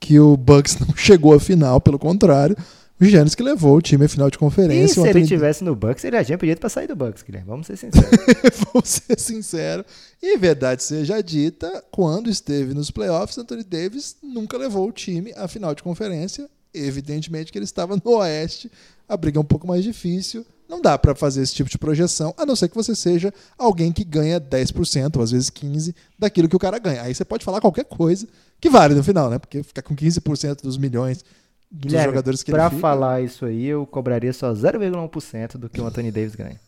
[0.00, 2.56] que o Bucks não chegou à final, pelo contrário.
[3.00, 5.00] O Giannis que levou o time à final de conferência.
[5.00, 7.46] E se ele estivesse no Bucks, ele já tinha pedido para sair do Bucks, Guilherme.
[7.46, 8.10] Vamos ser sinceros.
[8.72, 9.86] Vamos ser sinceros.
[10.20, 15.46] E verdade seja dita, quando esteve nos playoffs, Anthony Davis nunca levou o time à
[15.46, 16.50] final de conferência.
[16.74, 18.70] Evidentemente que ele estava no Oeste,
[19.08, 20.44] a briga é um pouco mais difícil.
[20.68, 23.90] Não dá para fazer esse tipo de projeção, a não ser que você seja alguém
[23.90, 27.02] que ganha 10%, ou às vezes 15% daquilo que o cara ganha.
[27.02, 28.26] Aí você pode falar qualquer coisa
[28.60, 29.38] que vale no final, né?
[29.38, 31.24] Porque ficar com 15% dos milhões
[31.70, 35.68] dos Guilherme, jogadores que pra ele Pra falar isso aí, eu cobraria só 0,1% do
[35.68, 36.60] que o Anthony Davis ganha.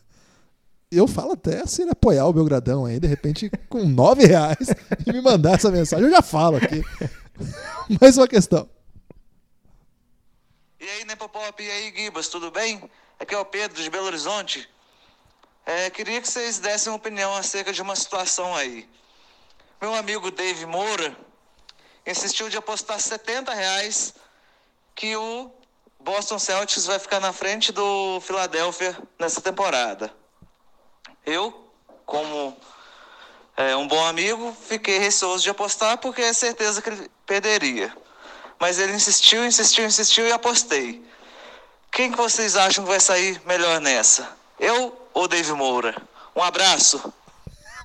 [0.90, 4.68] Eu falo até se ele apoiar o Belgradão aí, de repente, com 9 reais,
[5.06, 6.82] e me mandar essa mensagem, eu já falo aqui.
[8.00, 8.68] Mais uma questão.
[10.80, 12.82] E aí, Nepopop, e aí, Gibas, tudo bem?
[13.18, 14.68] Aqui é o Pedro de Belo Horizonte.
[15.64, 18.88] É, queria que vocês dessem uma opinião acerca de uma situação aí.
[19.80, 21.16] Meu amigo Dave Moura
[22.06, 24.14] insistiu de apostar 70 reais
[25.00, 25.50] que o
[25.98, 30.12] Boston Celtics vai ficar na frente do Philadelphia nessa temporada.
[31.24, 31.72] Eu,
[32.04, 32.54] como
[33.56, 37.90] é, um bom amigo, fiquei receoso de apostar porque é certeza que ele perderia.
[38.60, 41.02] Mas ele insistiu, insistiu, insistiu e apostei.
[41.90, 44.28] Quem que vocês acham que vai sair melhor nessa?
[44.58, 45.96] Eu ou Dave Moura?
[46.36, 47.10] Um abraço.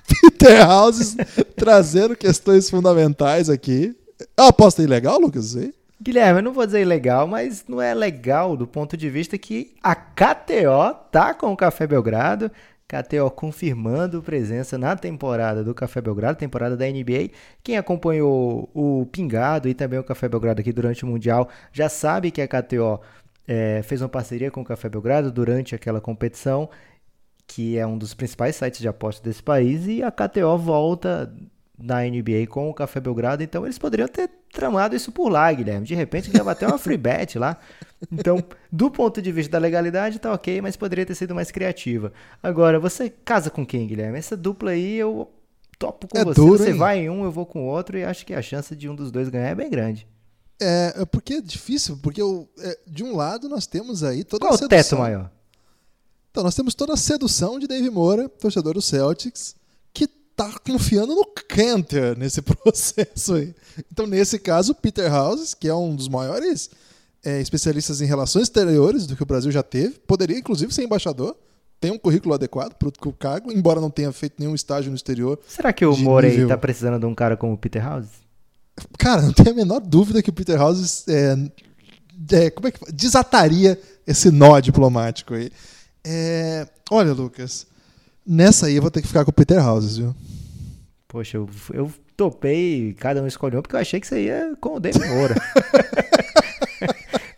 [0.20, 1.16] Peter House
[1.56, 3.96] trazendo questões fundamentais aqui.
[4.36, 5.56] É uma aposta ilegal, Lucas?
[5.56, 5.75] Aí?
[6.00, 9.74] Guilherme, eu não vou dizer ilegal, mas não é legal do ponto de vista que
[9.82, 12.50] a KTO tá com o Café Belgrado.
[12.86, 17.30] KTO confirmando presença na temporada do Café Belgrado, temporada da NBA.
[17.62, 22.30] Quem acompanhou o Pingado e também o Café Belgrado aqui durante o Mundial já sabe
[22.30, 23.00] que a KTO
[23.48, 26.68] é, fez uma parceria com o Café Belgrado durante aquela competição,
[27.46, 31.32] que é um dos principais sites de aposta desse país, e a KTO volta
[31.78, 35.86] na NBA com o Café Belgrado, então eles poderiam ter tramado isso por lá, Guilherme.
[35.86, 37.58] De repente ia bater uma free bet lá.
[38.10, 42.12] Então, do ponto de vista da legalidade, tá ok, mas poderia ter sido mais criativa.
[42.42, 44.18] Agora, você casa com quem, Guilherme?
[44.18, 45.30] Essa dupla aí eu
[45.78, 46.40] topo com é você.
[46.40, 46.76] Duro, você hein?
[46.76, 48.94] vai em um, eu vou com o outro, e acho que a chance de um
[48.94, 50.06] dos dois ganhar é bem grande.
[50.60, 54.46] É, é, porque é difícil, porque eu, é, de um lado nós temos aí toda
[54.46, 54.66] Qual a sedução.
[54.66, 55.30] o teto maior?
[56.30, 59.54] Então, nós temos toda a sedução de Dave Moura, torcedor do Celtics,
[60.36, 63.54] tá confiando no Cantor nesse processo aí.
[63.90, 66.70] Então, nesse caso, Peter Houses, que é um dos maiores
[67.24, 71.36] é, especialistas em relações exteriores do que o Brasil já teve, poderia inclusive ser embaixador
[71.78, 75.38] tem um currículo adequado para o cargo, embora não tenha feito nenhum estágio no exterior.
[75.46, 78.06] Será que o Morey nível- tá precisando de um cara como o Peter House?
[78.98, 81.36] Cara, não tenho a menor dúvida que o Peter House é,
[82.32, 85.50] é, como é que desataria esse nó diplomático aí.
[86.04, 87.66] É, olha, Lucas,
[88.26, 90.14] nessa aí eu vou ter que ficar com o Peter House, viu?
[91.08, 94.80] Poxa, eu, eu topei, cada um escolheu porque eu achei que você ia com o
[94.80, 95.34] David Moura.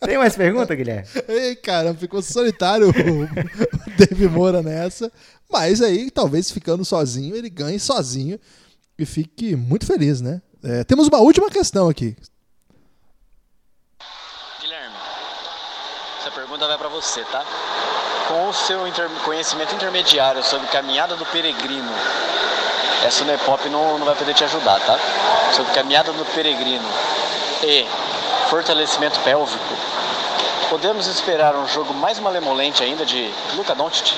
[0.01, 1.07] Tem mais pergunta, Guilherme?
[1.28, 5.12] Ei, caramba, ficou solitário o o Dave Moura nessa.
[5.51, 8.41] Mas aí, talvez ficando sozinho, ele ganhe sozinho
[8.99, 10.41] e fique muito feliz, né?
[10.62, 12.16] É, temos uma última questão aqui.
[14.61, 14.97] Guilherme,
[16.20, 17.45] essa pergunta vai para você, tá?
[18.29, 21.91] Com o seu inter- conhecimento intermediário sobre caminhada do peregrino,
[23.07, 24.99] essa Unepop não, não vai poder te ajudar, tá?
[25.55, 26.85] Sobre caminhada do peregrino
[27.64, 27.87] e
[28.51, 29.74] fortalecimento pélvico,
[30.68, 34.12] podemos esperar um jogo mais malemolente ainda de Luca Doncic?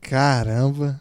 [0.00, 1.00] Caramba.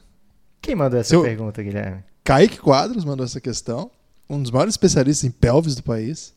[0.61, 2.03] Quem mandou essa Seu- pergunta, Guilherme?
[2.23, 3.89] Kaique Quadros mandou essa questão.
[4.29, 6.33] Um dos maiores especialistas em pelvis do país.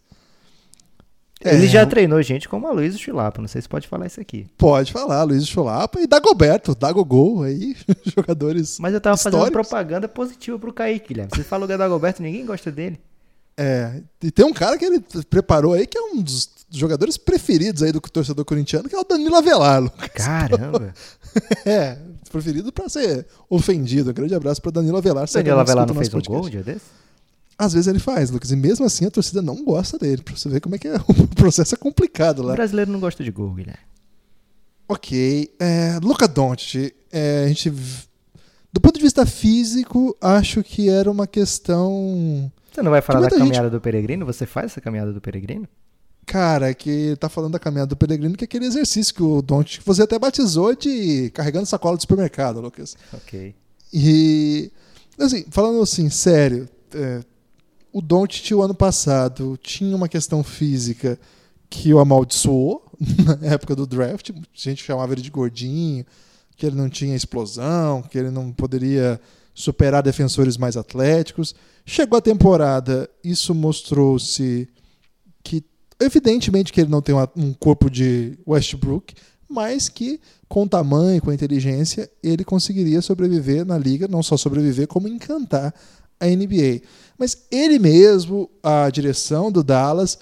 [1.44, 4.20] Ele É, já treinou gente como a Luiz Chulapa, não sei se pode falar isso
[4.20, 4.46] aqui.
[4.56, 7.76] Pode falar, Luiz Chulapa e Dagoberto, Dagogol aí,
[8.16, 8.78] jogadores.
[8.80, 9.68] Mas eu tava fazendo históricos.
[9.68, 11.30] propaganda positiva pro Kaique, Guilherme.
[11.34, 12.98] Você fala o Dagoberto, ninguém gosta dele.
[13.58, 17.82] É, e tem um cara que ele preparou aí que é um dos jogadores preferidos
[17.82, 19.82] aí do torcedor corintiano, que é o Danilo Avelar.
[19.82, 20.10] Lucas.
[20.26, 20.92] Caramba!
[21.64, 21.96] é,
[22.30, 24.10] preferido pra ser ofendido.
[24.10, 25.26] Um grande abraço pra Danilo Avelar.
[25.32, 26.50] Danilo ele Avelar não fez um gol um podcast.
[26.50, 26.84] dia desse?
[27.58, 30.48] Às vezes ele faz, Lucas, e mesmo assim a torcida não gosta dele, pra você
[30.48, 32.54] ver como é que é, o processo é complicado O lá.
[32.54, 33.80] brasileiro não gosta de gol, Guilherme.
[34.88, 35.50] Ok.
[35.58, 37.70] É, Luca Doncic, é, a gente.
[38.72, 42.50] Do ponto de vista físico, acho que era uma questão.
[42.72, 44.26] Você não vai falar da muita gente- caminhada do peregrino?
[44.26, 45.66] Você faz essa caminhada do peregrino?
[46.26, 49.80] Cara, que tá falando da caminhada do Peregrino, que é aquele exercício que o Doncic
[49.86, 52.96] você até batizou de carregando sacola de supermercado, Lucas.
[53.12, 53.54] Ok.
[53.94, 54.72] E
[55.20, 57.20] assim, falando assim, sério, é,
[57.96, 61.18] o Doncic o ano passado tinha uma questão física
[61.70, 62.84] que o amaldiçoou
[63.24, 66.04] na época do draft, a gente chamava ele de gordinho,
[66.58, 69.18] que ele não tinha explosão, que ele não poderia
[69.54, 71.54] superar defensores mais atléticos.
[71.86, 74.68] Chegou a temporada, isso mostrou-se
[75.42, 75.64] que
[75.98, 79.14] evidentemente que ele não tem um corpo de Westbrook,
[79.48, 80.20] mas que
[80.50, 85.72] com tamanho, com inteligência, ele conseguiria sobreviver na liga, não só sobreviver, como encantar
[86.20, 86.82] a NBA.
[87.18, 90.18] Mas ele mesmo, a direção do Dallas,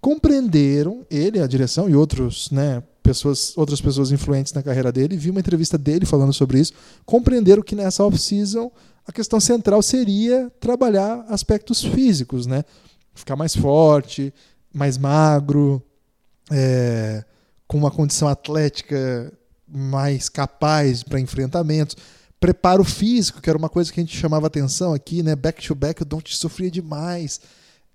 [0.00, 5.30] compreenderam, ele, a direção e outros, né, pessoas, outras pessoas influentes na carreira dele, vi
[5.30, 6.72] uma entrevista dele falando sobre isso,
[7.04, 8.70] compreenderam que nessa off-season
[9.06, 12.62] a questão central seria trabalhar aspectos físicos, né?
[13.14, 14.32] Ficar mais forte,
[14.72, 15.82] mais magro,
[16.50, 17.24] é,
[17.66, 19.32] com uma condição atlética
[19.66, 21.96] mais capaz para enfrentamentos.
[22.40, 25.34] Preparo físico, que era uma coisa que a gente chamava atenção aqui, né?
[25.34, 27.40] Back to back, o Don't sofria demais.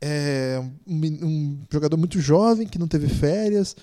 [0.02, 3.76] É, um, um jogador muito jovem que não teve férias,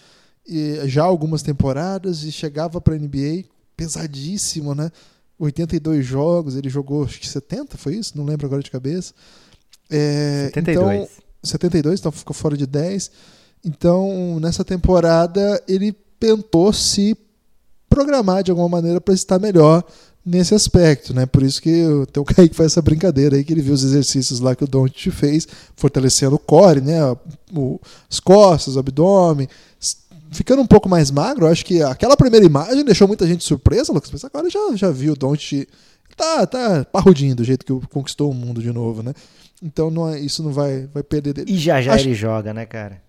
[0.46, 3.44] e já algumas temporadas, e chegava para a NBA
[3.76, 4.90] pesadíssimo, né?
[5.38, 8.16] 82 jogos, ele jogou acho que 70, foi isso?
[8.16, 9.14] Não lembro agora de cabeça.
[9.88, 10.94] É, 72.
[10.94, 11.08] Então,
[11.42, 13.10] 72, então ficou fora de 10.
[13.64, 17.16] Então, nessa temporada, ele tentou se
[17.88, 19.82] programar de alguma maneira para estar melhor
[20.24, 21.26] nesse aspecto, né?
[21.26, 24.38] Por isso que o teu Kaique faz essa brincadeira aí, que ele viu os exercícios
[24.40, 25.46] lá que o Doncic fez,
[25.76, 26.96] fortalecendo o core, né?
[27.54, 29.48] O- as costas, o abdômen,
[30.30, 31.46] ficando um pouco mais magro.
[31.46, 35.14] Acho que aquela primeira imagem deixou muita gente surpresa, Lucas, mas agora já, já viu
[35.14, 35.66] o Doncic
[36.16, 39.14] tá, tá parrudinho do jeito que conquistou o mundo de novo, né?
[39.62, 41.50] Então não é- isso não vai, vai perder dele.
[41.52, 43.00] E já já Acho- ele joga, né, cara?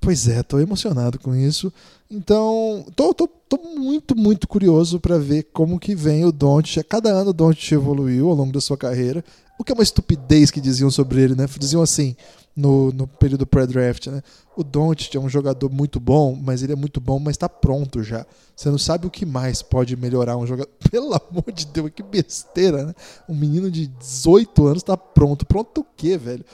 [0.00, 1.72] Pois é, tô emocionado com isso.
[2.10, 6.84] Então, tô muito, muito curioso para ver como que vem o Doncic.
[6.88, 9.24] Cada ano o Doncic evoluiu ao longo da sua carreira.
[9.58, 11.46] O que é uma estupidez que diziam sobre ele, né?
[11.58, 12.14] Diziam assim,
[12.54, 14.22] no, no período pré-draft, né?
[14.56, 18.02] O Doncic é um jogador muito bom, mas ele é muito bom, mas tá pronto
[18.02, 18.26] já.
[18.54, 20.70] Você não sabe o que mais pode melhorar um jogador.
[20.90, 22.94] Pelo amor de Deus, que besteira, né?
[23.28, 25.44] Um menino de 18 anos tá pronto.
[25.44, 26.44] Pronto o quê, velho?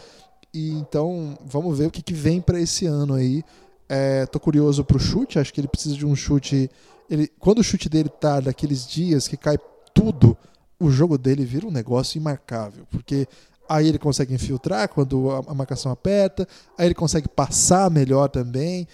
[0.54, 3.42] E então, vamos ver o que, que vem para esse ano aí.
[3.88, 6.70] É, tô curioso pro chute, acho que ele precisa de um chute.
[7.08, 9.58] Ele, quando o chute dele tá daqueles dias que cai
[9.94, 10.36] tudo,
[10.78, 12.86] o jogo dele vira um negócio imarcável.
[12.90, 13.26] Porque
[13.68, 16.46] aí ele consegue infiltrar quando a, marcação aperta,
[16.76, 18.86] aí ele consegue passar melhor também.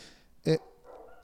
[0.47, 0.61] É,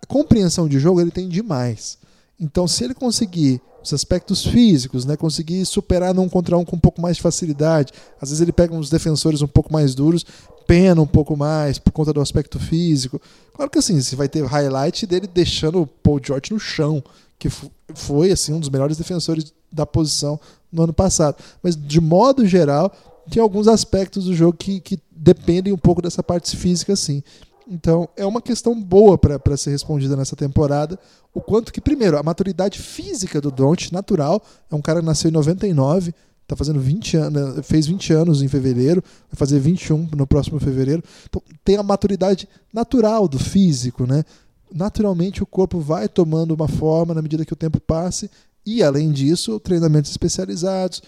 [0.09, 1.99] compreensão de jogo ele tem demais.
[2.39, 6.81] Então, se ele conseguir os aspectos físicos, né, conseguir superar num contra um com um
[6.81, 10.25] pouco mais de facilidade, às vezes ele pega uns defensores um pouco mais duros,
[10.67, 13.21] pena um pouco mais por conta do aspecto físico.
[13.55, 17.05] Claro que assim, você vai ter highlight dele deixando o Paul George no chão,
[17.39, 17.49] que
[17.95, 20.41] foi assim um dos melhores defensores da posição
[20.73, 21.37] no ano passado.
[21.63, 22.91] Mas de modo geral,
[23.31, 27.23] tem alguns aspectos do jogo que, que dependem um pouco dessa parte física, assim.
[27.67, 30.99] Então, é uma questão boa para ser respondida nessa temporada.
[31.33, 35.31] O quanto que, primeiro, a maturidade física do Don't, natural, é um cara que nasceu
[35.31, 36.15] em 99,
[36.47, 41.03] tá fazendo 20 anos, fez 20 anos em fevereiro, vai fazer 21 no próximo fevereiro.
[41.29, 44.25] Então, tem a maturidade natural do físico, né?
[44.73, 48.31] Naturalmente o corpo vai tomando uma forma na medida que o tempo passe
[48.67, 51.03] e além disso, treinamentos especializados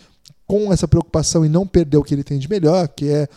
[0.46, 3.28] com essa preocupação em não perder o que ele tem de melhor, que é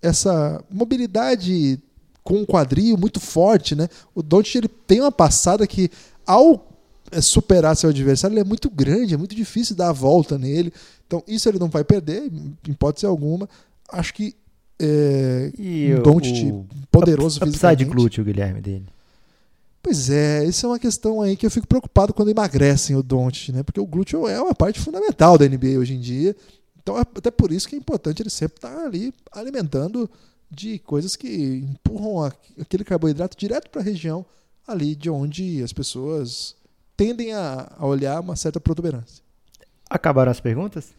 [0.00, 1.80] essa mobilidade
[2.22, 3.88] com um quadril muito forte, né?
[4.14, 5.90] O Doncic ele tem uma passada que
[6.26, 6.68] ao
[7.10, 10.72] é, superar seu adversário, ele é muito grande, é muito difícil dar a volta nele.
[11.06, 13.48] Então, isso ele não vai perder, em hipótese alguma.
[13.90, 14.34] Acho que
[14.80, 18.86] é, e um Doncic o, poderoso a, a de glúteo, Guilherme, dele.
[19.82, 23.52] Pois é, isso é uma questão aí que eu fico preocupado quando emagrecem o Doncic,
[23.52, 23.62] né?
[23.62, 26.34] Porque o glúteo é uma parte fundamental da NBA hoje em dia.
[26.80, 30.08] Então, é até por isso que é importante ele sempre estar tá ali alimentando
[30.54, 32.30] de coisas que empurram
[32.60, 34.24] aquele carboidrato direto para a região
[34.66, 36.54] ali de onde as pessoas
[36.96, 39.22] tendem a, olhar uma certa protuberância.
[39.88, 40.92] Acabaram as perguntas?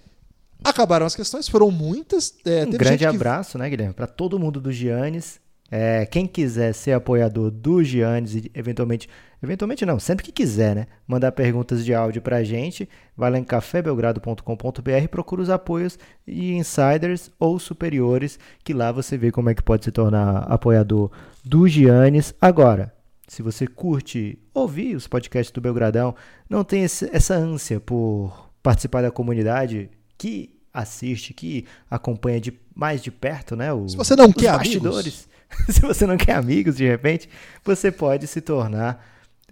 [0.64, 2.34] Acabaram as questões, foram muitas.
[2.46, 3.58] É, um grande abraço, que...
[3.58, 5.40] né, Guilherme, para todo mundo do Giannis.
[5.70, 9.10] É, quem quiser ser apoiador do Giannis e eventualmente,
[9.44, 10.88] eventualmente não, sempre que quiser, né?
[11.08, 17.30] Mandar perguntas de áudio pra gente, vai lá em cafébelgrado.com.br, procura os apoios e insiders
[17.40, 21.12] ou superiores, que lá você vê como é que pode se tornar apoiador
[21.44, 22.34] do Giannis.
[22.40, 22.94] Agora,
[23.28, 26.16] se você curte ouvir os podcasts do Belgradão,
[26.50, 33.02] não tem esse, essa ânsia por participar da comunidade que assiste, que acompanha de mais
[33.04, 33.72] de perto, né?
[33.72, 35.06] O, se você não quer bastidores.
[35.06, 35.34] Amigos
[35.70, 37.30] se você não quer amigos de repente,
[37.64, 39.04] você pode se tornar,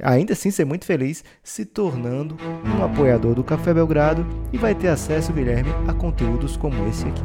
[0.02, 4.88] ainda assim ser muito feliz, se tornando um apoiador do Café Belgrado e vai ter
[4.88, 7.24] acesso, Guilherme, a conteúdos como esse aqui.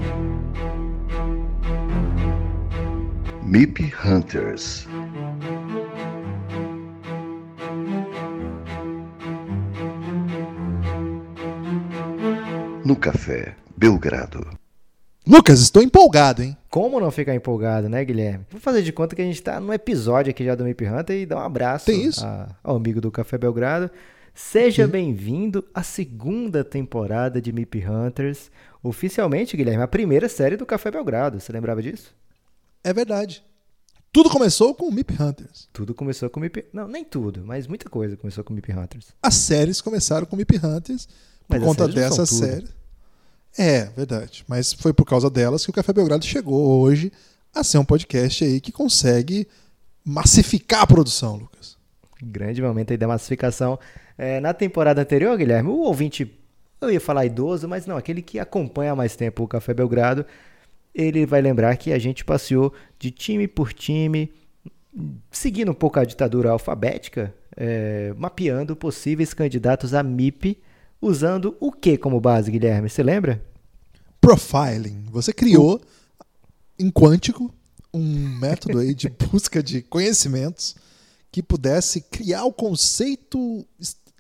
[3.43, 4.87] MIP Hunters
[12.87, 14.47] No Café Belgrado.
[15.27, 16.57] Lucas, estou empolgado, hein?
[16.77, 18.45] Como não ficar empolgado, né, Guilherme?
[18.51, 21.23] Vou fazer de conta que a gente está no episódio aqui já do Mip Hunter
[21.23, 22.23] e dar um abraço Tem isso?
[22.23, 23.91] A, ao amigo do Café Belgrado.
[24.35, 28.51] Seja bem-vindo à segunda temporada de Mip Hunters.
[28.83, 31.41] Oficialmente, Guilherme, a primeira série do Café Belgrado.
[31.41, 32.15] Você lembrava disso?
[32.85, 33.43] É verdade.
[34.13, 35.71] Tudo começou com o Mip Hunters.
[35.73, 36.63] Tudo começou com o Mip...
[36.75, 39.15] Não, nem tudo, mas muita coisa começou com o Mip Hunters.
[39.23, 41.07] As séries começaram com o Mip Hunters
[41.49, 42.69] por mas conta dessa série.
[43.59, 44.45] É, verdade.
[44.47, 47.11] Mas foi por causa delas que o Café Belgrado chegou hoje
[47.55, 49.49] a ser um podcast aí que consegue
[50.05, 51.77] massificar a produção, Lucas.
[52.23, 53.79] Grande momento aí da massificação.
[54.19, 56.31] É, na temporada anterior, Guilherme, o ouvinte,
[56.81, 60.25] eu ia falar idoso, mas não, aquele que acompanha mais tempo o Café Belgrado,
[60.95, 64.33] ele vai lembrar que a gente passeou de time por time,
[65.31, 70.59] seguindo um pouco a ditadura alfabética, é, mapeando possíveis candidatos a MIP
[71.01, 72.89] usando o que como base, Guilherme?
[72.89, 73.43] Você lembra?
[74.21, 75.07] Profiling.
[75.11, 75.81] Você criou
[76.79, 77.53] em quântico
[77.93, 80.77] um método aí de busca de conhecimentos
[81.33, 83.67] que pudesse criar o conceito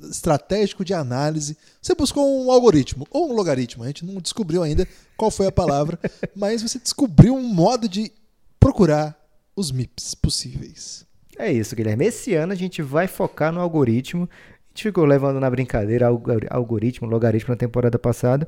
[0.01, 1.57] estratégico de análise.
[1.81, 5.53] Você buscou um algoritmo ou um logaritmo, a gente não descobriu ainda qual foi a
[5.53, 5.99] palavra,
[6.37, 8.12] mas você descobriu um modo de
[8.61, 9.18] procurar
[9.55, 11.07] os MIPs possíveis.
[11.39, 12.07] É isso, Guilherme.
[12.07, 14.29] Esse ano a gente vai focar no algoritmo
[14.77, 16.07] gente ficou levando na brincadeira
[16.51, 18.47] algoritmo, logaritmo na temporada passada.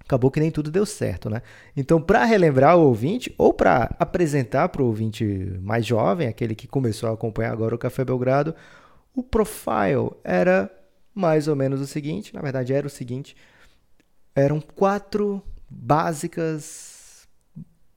[0.00, 1.42] Acabou que nem tudo deu certo, né?
[1.76, 5.24] Então, para relembrar o ouvinte, ou para apresentar para o ouvinte
[5.60, 8.54] mais jovem, aquele que começou a acompanhar agora o Café Belgrado,
[9.14, 10.70] o profile era
[11.14, 13.36] mais ou menos o seguinte: na verdade, era o seguinte.
[14.34, 17.28] Eram quatro básicas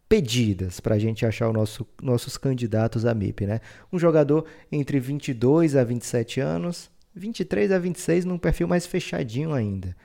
[0.08, 3.62] pedidas para a gente achar nosso, nossos candidatos a MIP, né?
[3.91, 9.95] Um jogador entre 22 a 27 anos, 23 a 26 num perfil mais fechadinho ainda.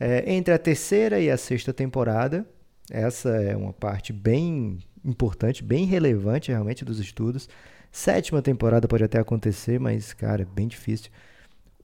[0.00, 2.46] É, entre a terceira e a sexta temporada,
[2.90, 7.48] essa é uma parte bem importante, bem relevante realmente dos estudos.
[7.92, 11.10] Sétima temporada pode até acontecer, mas, cara, é bem difícil.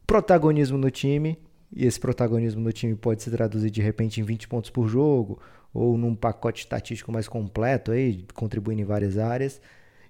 [0.06, 1.38] Protagonismo no time,
[1.72, 5.40] e esse protagonismo no time pode se traduzir de repente em 20 pontos por jogo,
[5.72, 9.60] ou num pacote estatístico mais completo, aí, contribuindo em várias áreas.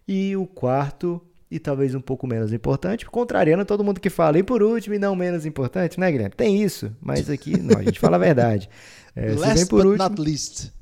[0.08, 1.20] E o quarto
[1.50, 4.38] e talvez um pouco menos importante, contrariando todo mundo que fala.
[4.38, 6.34] E por último, e não menos importante, né, Guilherme?
[6.36, 8.68] Tem isso, mas aqui não, a gente fala a verdade.
[9.16, 10.72] É, Last se vem por último, not least.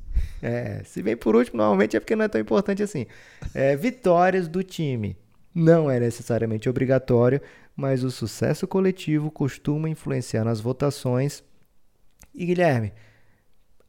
[0.42, 3.06] É, se vem por último, normalmente é porque não é tão importante assim.
[3.54, 5.16] É, vitórias do time.
[5.54, 7.40] não é necessariamente obrigatório,
[7.74, 11.42] mas o sucesso coletivo costuma influenciar nas votações.
[12.34, 12.92] E Guilherme,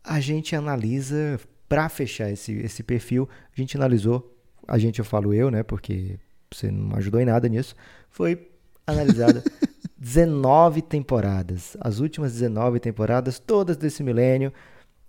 [0.01, 5.33] a gente analisa para fechar esse, esse perfil, a gente analisou, a gente eu falo
[5.33, 6.17] eu, né, porque
[6.51, 7.75] você não ajudou em nada nisso,
[8.09, 8.49] foi
[8.85, 9.43] analisada
[9.97, 14.53] 19 temporadas, as últimas 19 temporadas, todas desse milênio.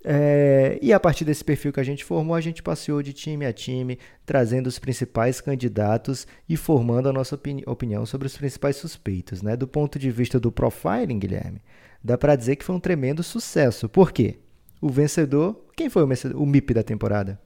[0.03, 3.45] É, e a partir desse perfil que a gente formou, a gente passeou de time
[3.45, 8.77] a time, trazendo os principais candidatos e formando a nossa opini opinião sobre os principais
[8.77, 9.43] suspeitos.
[9.43, 9.57] Né?
[9.57, 11.63] Do ponto de vista do profiling, Guilherme,
[12.03, 13.89] dá para dizer que foi um tremendo sucesso.
[13.89, 14.39] Por quê?
[14.81, 17.39] O vencedor, quem foi o, vencedor, o MIP da temporada?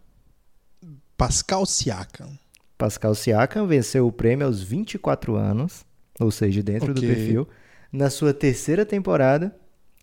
[1.16, 2.38] Pascal Siakam.
[2.84, 5.86] Pascal Siakam venceu o prêmio aos 24 anos,
[6.20, 7.08] ou seja, dentro okay.
[7.08, 7.48] do perfil,
[7.90, 9.56] na sua terceira temporada,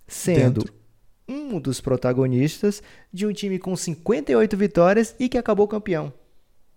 [0.07, 0.73] sendo dentro.
[1.29, 2.82] um dos protagonistas
[3.13, 6.11] de um time com 58 vitórias e que acabou campeão.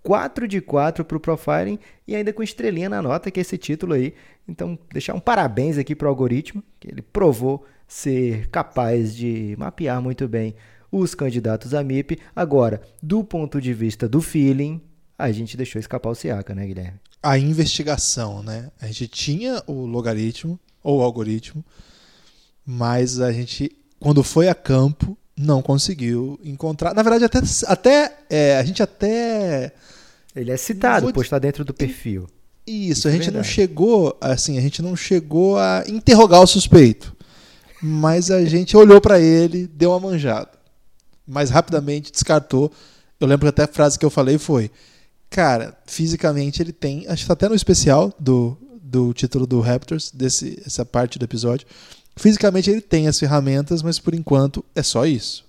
[0.03, 3.57] 4 de 4 para o profiling e ainda com estrelinha na nota, que é esse
[3.57, 4.13] título aí.
[4.47, 10.03] Então, deixar um parabéns aqui para o algoritmo, que ele provou ser capaz de mapear
[10.03, 10.55] muito bem
[10.93, 12.19] os candidatos a MIP.
[12.37, 14.83] Agora, do ponto de vista do feeling,
[15.19, 17.01] a gente deixou escapar o Siaka, né, Guilherme?
[17.23, 18.71] A investigação, né?
[18.81, 21.65] A gente tinha o logaritmo, ou o algoritmo,
[22.67, 26.95] mas a gente, quando foi a campo, não conseguiu encontrar.
[26.95, 29.73] Na verdade, até, até é, a gente até.
[30.37, 32.27] Ele é citado, pois está dentro do perfil.
[32.67, 36.41] Isso, Isso a é gente é não chegou, assim, a gente não chegou a interrogar
[36.41, 37.15] o suspeito
[37.87, 40.49] mas a gente olhou para ele, deu uma manjada.
[41.27, 42.73] Mas rapidamente descartou.
[43.21, 44.71] Eu lembro que até a frase que eu falei foi:
[45.35, 47.09] Cara, fisicamente ele tem.
[47.09, 51.25] Acho que está até no especial do, do título do Raptors, desse, essa parte do
[51.25, 51.67] episódio.
[52.15, 55.45] Fisicamente ele tem as ferramentas, mas por enquanto é só isso.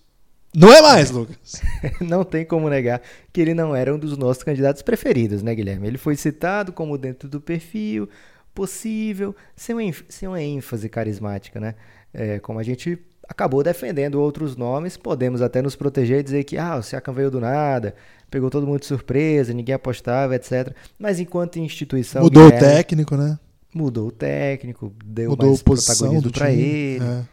[0.55, 1.61] Não é mais, Lucas.
[2.01, 2.99] não tem como negar
[3.31, 5.85] que ele não era um dos nossos candidatos preferidos, né, Guilherme?
[5.85, 8.09] Ele foi citado como dentro do perfil,
[8.55, 11.75] possível, sem uma, sem uma ênfase carismática, né?
[12.11, 12.97] É, como a gente
[13.29, 17.29] acabou defendendo outros nomes, podemos até nos proteger e dizer que ah, o Siakam veio
[17.29, 17.95] do nada,
[18.35, 20.75] pegou todo mundo de surpresa, ninguém apostava, etc.
[20.99, 22.21] Mas enquanto instituição...
[22.23, 23.39] Mudou Guilherme, o técnico, né?
[23.73, 27.01] Mudou o técnico, deu Mudou mais protagonismo para ele.
[27.01, 27.23] É.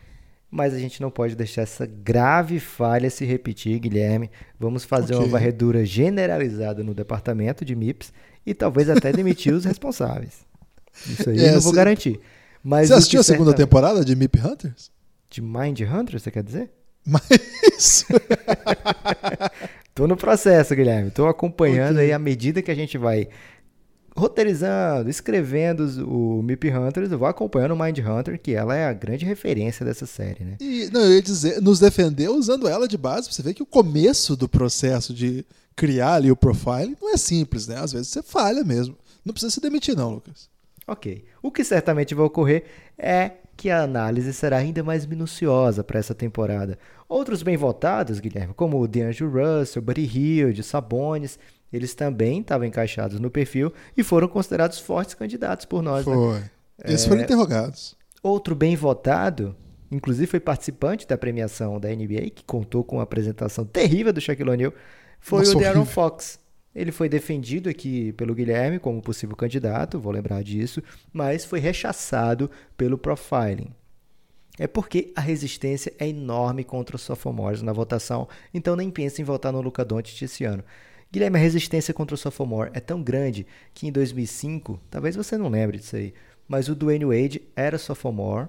[0.48, 4.30] Mas a gente não pode deixar essa grave falha se repetir, Guilherme.
[4.61, 5.26] Vamos fazer okay.
[5.26, 8.12] uma varredura generalizada no departamento de MIPS
[8.46, 10.46] e talvez até demitir os responsáveis.
[11.05, 12.20] Isso aí é, eu não vou garantir.
[12.62, 14.92] Mas você assistiu a segunda temporada de Mip Hunters?
[15.28, 16.70] De Mind Hunters, você quer dizer?
[17.05, 18.07] Mas.
[19.95, 21.11] Tô no processo, Guilherme.
[21.11, 22.07] Tô acompanhando okay.
[22.07, 23.28] aí à medida que a gente vai
[24.16, 28.93] roteirizando, escrevendo o Mip Hunters, eu vou acompanhando o Mind Hunter, que ela é a
[28.93, 30.57] grande referência dessa série, né?
[30.61, 33.66] E, não, eu ia dizer, nos defendeu usando ela de base, você vê que o
[33.66, 37.78] começo do processo de criar ali o profile não é simples, né?
[37.78, 38.97] Às vezes você falha mesmo.
[39.24, 40.51] Não precisa se demitir, não, Lucas.
[40.86, 41.24] Ok.
[41.43, 42.64] O que certamente vai ocorrer
[42.99, 46.78] é que a análise será ainda mais minuciosa para essa temporada.
[47.09, 51.38] Outros bem votados, Guilherme, como o DeAngelo Russell, Buddy Hield, Sabonis,
[51.72, 56.07] eles também estavam encaixados no perfil e foram considerados fortes candidatos por nós.
[56.07, 56.14] Né?
[56.14, 56.38] Foi.
[56.38, 56.50] Né?
[56.84, 57.09] Eles é...
[57.09, 57.96] foram interrogados.
[58.22, 59.57] Outro bem votado,
[59.90, 64.50] inclusive foi participante da premiação da NBA, que contou com uma apresentação terrível do Shaquille
[64.50, 64.72] O'Neal,
[65.20, 66.38] foi Nossa, o Darren Fox.
[66.74, 72.50] Ele foi defendido aqui pelo Guilherme como possível candidato, vou lembrar disso, mas foi rechaçado
[72.76, 73.70] pelo profiling.
[74.58, 79.24] É porque a resistência é enorme contra os sophomores na votação, então nem pense em
[79.24, 80.62] votar no Luca Doncic esse ano.
[81.10, 85.48] Guilherme, a resistência contra o sophomore é tão grande que em 2005, talvez você não
[85.48, 86.14] lembre disso aí,
[86.48, 88.48] mas o Dwayne Wade era sophomore.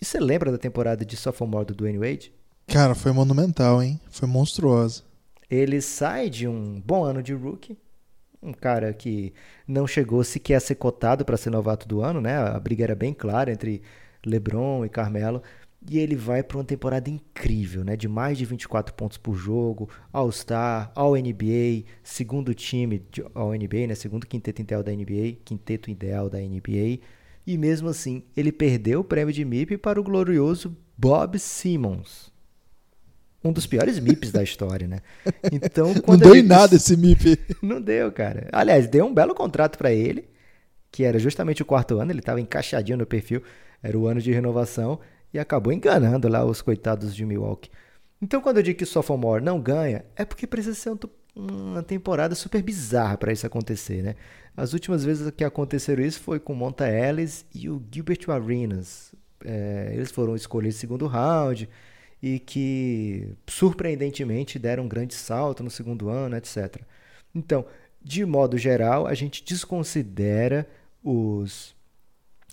[0.00, 2.32] E você lembra da temporada de sophomore do Dwayne Wade?
[2.68, 4.00] Cara, foi monumental, hein?
[4.10, 5.02] Foi monstruosa.
[5.50, 7.78] Ele sai de um bom ano de rookie,
[8.42, 9.32] um cara que
[9.66, 12.36] não chegou sequer a ser cotado para ser novato do ano, né?
[12.36, 13.82] A briga era bem clara entre
[14.24, 15.42] LeBron e Carmelo.
[15.90, 17.96] E ele vai para uma temporada incrível, né?
[17.96, 23.02] De mais de 24 pontos por jogo, All-Star, All-NBA, segundo time
[23.34, 23.94] All-NBA, né?
[23.94, 27.00] Segundo quinteto ideal da NBA, quinteto ideal da NBA.
[27.46, 32.36] E mesmo assim, ele perdeu o prêmio de MIP para o glorioso Bob Simmons
[33.42, 35.00] um dos piores MIPs da história, né?
[35.52, 37.38] Então, não deu em nada esse MIP.
[37.62, 38.48] Não deu, cara.
[38.52, 40.28] Aliás, deu um belo contrato para ele,
[40.90, 43.42] que era justamente o quarto ano, ele estava encaixadinho no perfil,
[43.82, 44.98] era o ano de renovação
[45.32, 47.70] e acabou enganando lá os coitados de Milwaukee.
[48.20, 50.92] Então, quando eu digo que o sophomore não ganha, é porque precisa ser
[51.36, 54.16] uma temporada super bizarra para isso acontecer, né?
[54.56, 59.14] As últimas vezes que aconteceram isso foi com Monta Ellis e o Gilbert Arenas.
[59.44, 61.68] É, eles foram escolhidos segundo round
[62.22, 66.82] e que surpreendentemente deram um grande salto no segundo ano, etc.
[67.34, 67.64] Então,
[68.02, 70.66] de modo geral, a gente desconsidera
[71.02, 71.76] os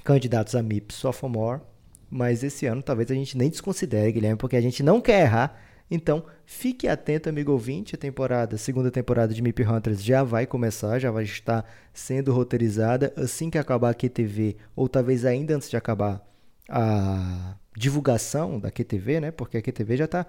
[0.04, 1.62] candidatos a MIP Sophomore,
[2.10, 5.60] mas esse ano talvez a gente nem desconsidere, Guilherme, porque a gente não quer errar.
[5.90, 10.98] Então, fique atento, amigo ouvinte, a temporada, segunda temporada de MIP Hunters já vai começar,
[11.00, 11.64] já vai estar
[11.94, 16.26] sendo roteirizada assim que acabar a QTV, ou talvez ainda antes de acabar
[16.70, 19.32] a divulgação da QTV, né?
[19.32, 20.26] Porque a QTV já está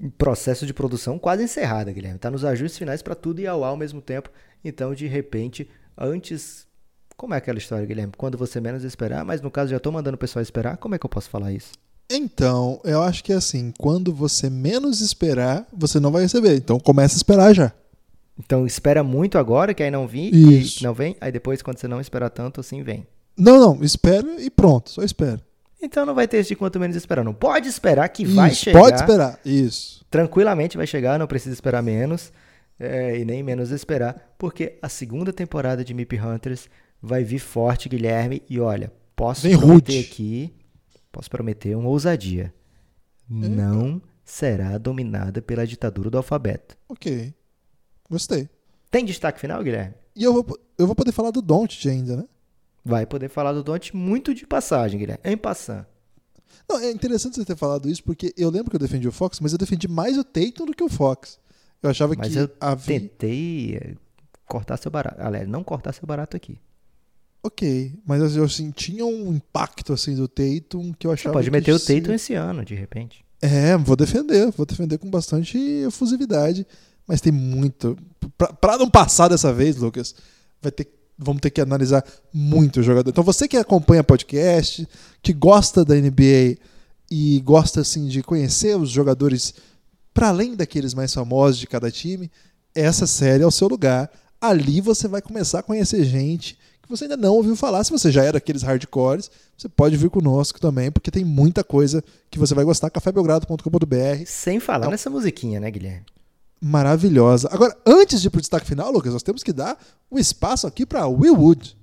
[0.00, 2.16] em processo de produção quase encerrada, Guilherme.
[2.16, 4.30] Está nos ajustes finais para tudo e ao ao mesmo tempo.
[4.64, 6.68] Então, de repente, antes
[7.18, 8.12] como é aquela história, Guilherme?
[8.16, 10.98] Quando você menos esperar, mas no caso já estou mandando o pessoal esperar, como é
[10.98, 11.72] que eu posso falar isso?
[12.08, 16.54] Então, eu acho que é assim, quando você menos esperar, você não vai receber.
[16.56, 17.72] Então começa a esperar já.
[18.38, 20.84] Então espera muito agora, que aí não vem, Isso.
[20.84, 23.04] não vem, aí depois quando você não esperar tanto, assim vem.
[23.36, 25.40] Não, não, espera e pronto, só espera.
[25.80, 27.24] Então não vai ter esse de quanto menos esperar.
[27.24, 28.80] Não pode esperar que vai Isso, chegar.
[28.80, 29.40] pode esperar.
[29.44, 30.04] Isso.
[30.10, 32.32] Tranquilamente vai chegar, não precisa esperar menos.
[32.80, 36.68] é, e nem menos esperar, porque a segunda temporada de Mip Hunters
[37.02, 38.40] vai vir forte, Guilherme.
[38.48, 39.98] E olha, posso Vem prometer rude.
[40.06, 40.54] aqui,
[41.10, 42.54] posso prometer uma ousadia.
[43.28, 46.76] Não será dominada pela ditadura do alfabeto.
[46.88, 47.34] Ok.
[48.10, 48.48] Gostei.
[48.90, 49.94] Tem destaque final, Guilherme?
[50.14, 50.46] E eu vou,
[50.78, 52.24] eu vou poder falar do Don't ainda, né?
[52.88, 55.20] Vai poder falar do Don't muito de passagem, Guilherme.
[55.24, 55.84] Em passant.
[56.68, 59.40] Não, é interessante você ter falado isso, porque eu lembro que eu defendi o Fox,
[59.40, 61.38] mas eu defendi mais o Tatum do que o Fox.
[61.82, 63.00] Eu achava Mas que eu havia.
[63.00, 63.94] tentei eh,
[64.46, 65.20] cortar seu barato.
[65.20, 66.58] Aliás, não cortar seu barato aqui.
[67.42, 71.46] Ok, mas eu assim, tinha um impacto assim do Tatum que eu Você achava pode
[71.46, 73.24] que meter o se- Tatum esse ano, de repente.
[73.40, 75.56] É, vou defender, vou defender com bastante
[75.86, 76.66] efusividade,
[77.06, 77.96] mas tem muito.
[78.36, 80.14] Pra, pra não passar dessa vez, Lucas,
[80.60, 80.88] vai ter,
[81.18, 83.10] vamos ter que analisar muito o jogador.
[83.10, 84.86] Então você que acompanha podcast,
[85.22, 86.56] que gosta da NBA
[87.10, 89.54] e gosta assim de conhecer os jogadores
[90.14, 92.30] para além daqueles mais famosos de cada time,
[92.74, 94.10] essa série é o seu lugar.
[94.40, 97.82] Ali você vai começar a conhecer gente que você ainda não ouviu falar.
[97.84, 102.02] Se você já era daqueles hardcores, você pode vir conosco também, porque tem muita coisa
[102.30, 102.88] que você vai gostar.
[102.90, 104.24] cafébelgrado.com.br.
[104.26, 106.06] Sem falar Então- nessa musiquinha, né, Guilherme?
[106.60, 107.48] Maravilhosa.
[107.52, 109.78] Agora, antes de ir pro destaque final, Lucas, nós temos que dar
[110.10, 111.78] um espaço aqui para Willwood.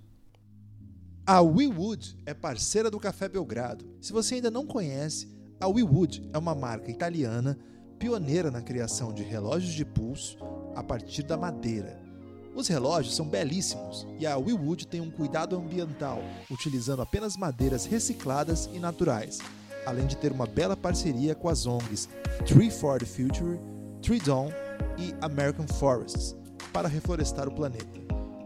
[1.25, 3.85] A Willwood é parceira do Café Belgrado.
[4.01, 5.27] Se você ainda não conhece,
[5.59, 7.57] a Willwood é uma marca italiana
[7.97, 10.37] pioneira na criação de relógios de pulso
[10.75, 11.97] a partir da madeira.
[12.53, 16.21] Os relógios são belíssimos e a Willwood tem um cuidado ambiental,
[16.51, 19.39] utilizando apenas madeiras recicladas e naturais,
[19.85, 22.09] além de ter uma bela parceria com as ONGs
[22.45, 23.59] Tree for the Future,
[24.01, 24.51] Tree Dawn
[24.97, 26.35] e American Forests
[26.71, 28.05] para reflorestar o planeta.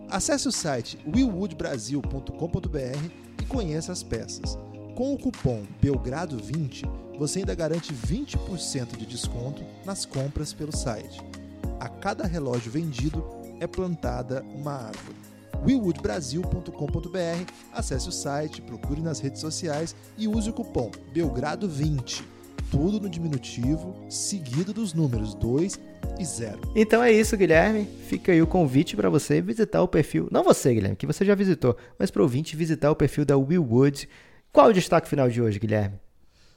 [0.10, 4.58] Acesse o site willwoodbrasil.com.br e conheça as peças.
[4.96, 11.22] Com o cupom Belgrado20, você ainda garante 20% de desconto nas compras pelo site.
[11.80, 13.24] A cada relógio vendido
[13.60, 15.18] é plantada uma árvore.
[15.64, 22.24] willwoodbrasil.com.br, acesse o site, procure nas redes sociais e use o cupom Belgrado20.
[22.72, 25.80] Tudo no diminutivo, seguido dos números 2
[26.20, 26.60] e 0.
[26.76, 27.88] Então é isso, Guilherme.
[28.08, 30.28] Fica aí o convite para você visitar o perfil.
[30.32, 33.36] Não você, Guilherme, que você já visitou, mas para o ouvinte visitar o perfil da
[33.36, 34.08] Willwood.
[34.52, 36.00] Qual é o destaque final de hoje, Guilherme?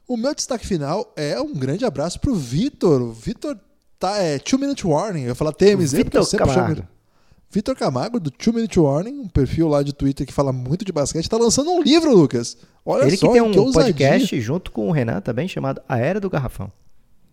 [0.06, 3.00] O meu destaque final é um grande abraço pro Vitor.
[3.00, 3.56] O Vitor
[3.98, 5.22] tá, é Two Minute Warning.
[5.22, 6.88] Eu ia falar TMZ, porque eu Vitor sempre chamo Camargo.
[7.52, 10.90] Vitor Camargo, do Two Minute Warning, um perfil lá de Twitter que fala muito de
[10.92, 12.56] basquete, tá lançando um livro, Lucas.
[12.84, 13.92] Olha Ele só, que tem um ousadia.
[13.92, 16.72] podcast junto com o Renan também, chamado A Era do Garrafão.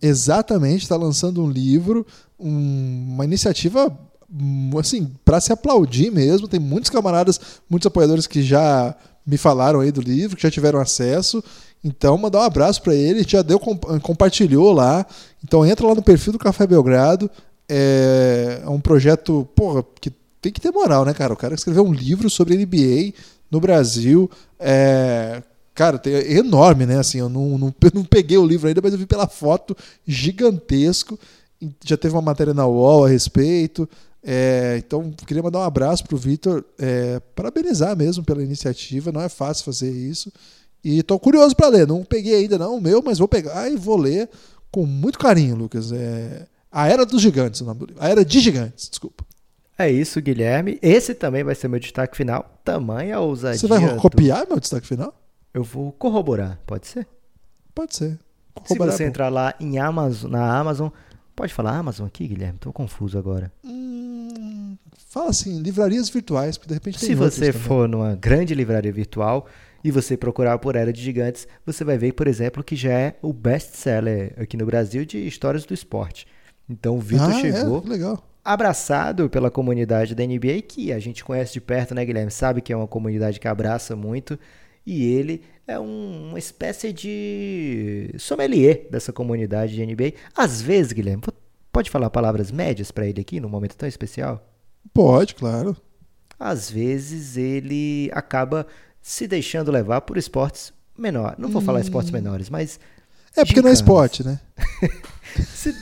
[0.02, 2.06] Exatamente, está lançando um livro,
[2.38, 3.96] um- uma iniciativa
[4.32, 6.46] hum, assim para se aplaudir mesmo.
[6.48, 8.94] Tem muitos camaradas, muitos apoiadores que já
[9.26, 11.42] me falaram aí do livro, que já tiveram acesso.
[11.82, 15.04] Então, mandar um abraço para ele, já deu comp- compartilhou lá.
[15.42, 17.30] Então, entra lá no perfil do Café Belgrado.
[17.72, 20.10] É, é um projeto, porra, que
[20.40, 21.32] tem que ter moral, né, cara?
[21.32, 23.14] O cara escreveu um livro sobre NBA
[23.48, 24.28] no Brasil.
[24.58, 25.40] É,
[25.72, 26.98] cara, é enorme, né?
[26.98, 31.16] Assim, eu não, não, não peguei o livro ainda, mas eu vi pela foto gigantesco.
[31.84, 33.88] Já teve uma matéria na UOL a respeito.
[34.22, 39.12] É, então, queria mandar um abraço pro Vitor, é, parabenizar mesmo pela iniciativa.
[39.12, 40.32] Não é fácil fazer isso.
[40.82, 41.86] E tô curioso para ler.
[41.86, 44.28] Não peguei ainda não o meu, mas vou pegar e vou ler
[44.72, 45.92] com muito carinho, Lucas.
[45.92, 48.02] É, a Era dos Gigantes, o nome do livro.
[48.02, 49.24] A Era de Gigantes, desculpa.
[49.78, 50.78] É isso, Guilherme.
[50.82, 52.60] Esse também vai ser meu destaque final.
[52.64, 53.58] Tamanha ousadia.
[53.58, 55.14] Você vai do- copiar meu destaque final?
[55.54, 57.06] Eu vou corroborar, pode ser?
[57.74, 58.10] Pode ser.
[58.12, 58.18] Se
[58.54, 60.88] Corroborar você é entrar lá em Amazon, na Amazon,
[61.34, 62.58] pode falar Amazon aqui, Guilherme?
[62.58, 63.50] Tô confuso agora.
[63.64, 64.76] Hum,
[65.08, 67.66] fala assim, livrarias virtuais, porque de repente tem Se você também.
[67.66, 69.46] for numa grande livraria virtual
[69.82, 73.16] e você procurar por Era de Gigantes, você vai ver, por exemplo, que já é
[73.22, 76.26] o best-seller aqui no Brasil de histórias do esporte.
[76.70, 77.40] Então o Vitor Ah, é?
[77.40, 78.22] chegou, Legal.
[78.44, 82.30] abraçado pela comunidade da NBA, que a gente conhece de perto, né, Guilherme?
[82.30, 84.38] Sabe que é uma comunidade que abraça muito.
[84.86, 90.14] E ele é um, uma espécie de sommelier dessa comunidade de NBA.
[90.34, 91.22] Às vezes, Guilherme,
[91.72, 94.44] pode falar palavras médias para ele aqui, num momento tão especial?
[94.92, 95.76] Pode, claro.
[96.38, 98.66] Às vezes ele acaba
[99.02, 101.38] se deixando levar por esportes menores.
[101.38, 101.64] Não vou hum.
[101.64, 102.80] falar esportes menores, mas.
[103.36, 104.40] É porque não é esporte, né?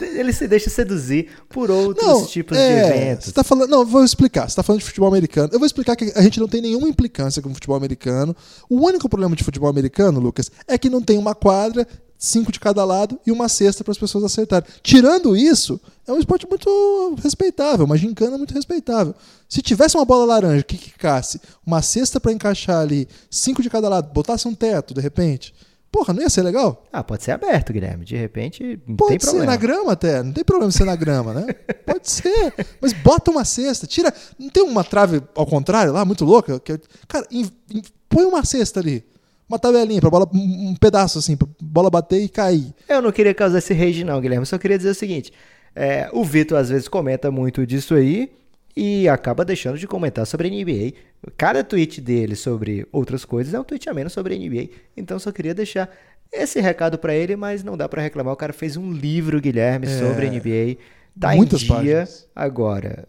[0.03, 3.27] ele se deixa seduzir por outros não, tipos é, de eventos.
[3.27, 4.43] Você tá falando, não, vou explicar.
[4.43, 5.51] Você está falando de futebol americano.
[5.53, 8.37] Eu vou explicar que a gente não tem nenhuma implicância com o futebol americano.
[8.69, 11.87] O único problema de futebol americano, Lucas, é que não tem uma quadra,
[12.19, 14.69] cinco de cada lado e uma cesta para as pessoas acertarem.
[14.83, 19.15] Tirando isso, é um esporte muito respeitável, uma gincana muito respeitável.
[19.49, 23.89] Se tivesse uma bola laranja que quicasse, uma cesta para encaixar ali, cinco de cada
[23.89, 25.55] lado, botasse um teto, de repente
[25.91, 26.85] Porra, não ia ser legal?
[26.93, 28.05] Ah, pode ser aberto, Guilherme.
[28.05, 29.19] De repente, não pode tem problema.
[29.19, 30.23] Pode ser na grama até.
[30.23, 31.47] Não tem problema ser na grama, né?
[31.87, 32.55] pode ser.
[32.81, 33.87] Mas bota uma cesta.
[33.87, 34.13] Tira.
[34.39, 36.61] Não tem uma trave ao contrário lá, muito louca?
[36.61, 39.03] Que, cara, in, in, põe uma cesta ali.
[39.49, 40.29] Uma tabelinha pra bola.
[40.35, 42.75] Um pedaço assim, pra bola bater e cair.
[42.87, 44.45] Eu não queria causar esse rage, não, Guilherme.
[44.45, 45.33] Só queria dizer o seguinte.
[45.75, 48.31] É, o Vitor às vezes comenta muito disso aí
[48.77, 50.93] e acaba deixando de comentar sobre a NBA.
[51.37, 54.69] Cada tweet dele sobre outras coisas é um tweet a menos sobre a NBA.
[54.97, 55.91] Então só queria deixar
[56.33, 58.33] esse recado para ele, mas não dá para reclamar.
[58.33, 60.79] O cara fez um livro, Guilherme, é, sobre a NBA.
[61.19, 62.29] Tá muitas em dia páginas.
[62.35, 63.09] agora.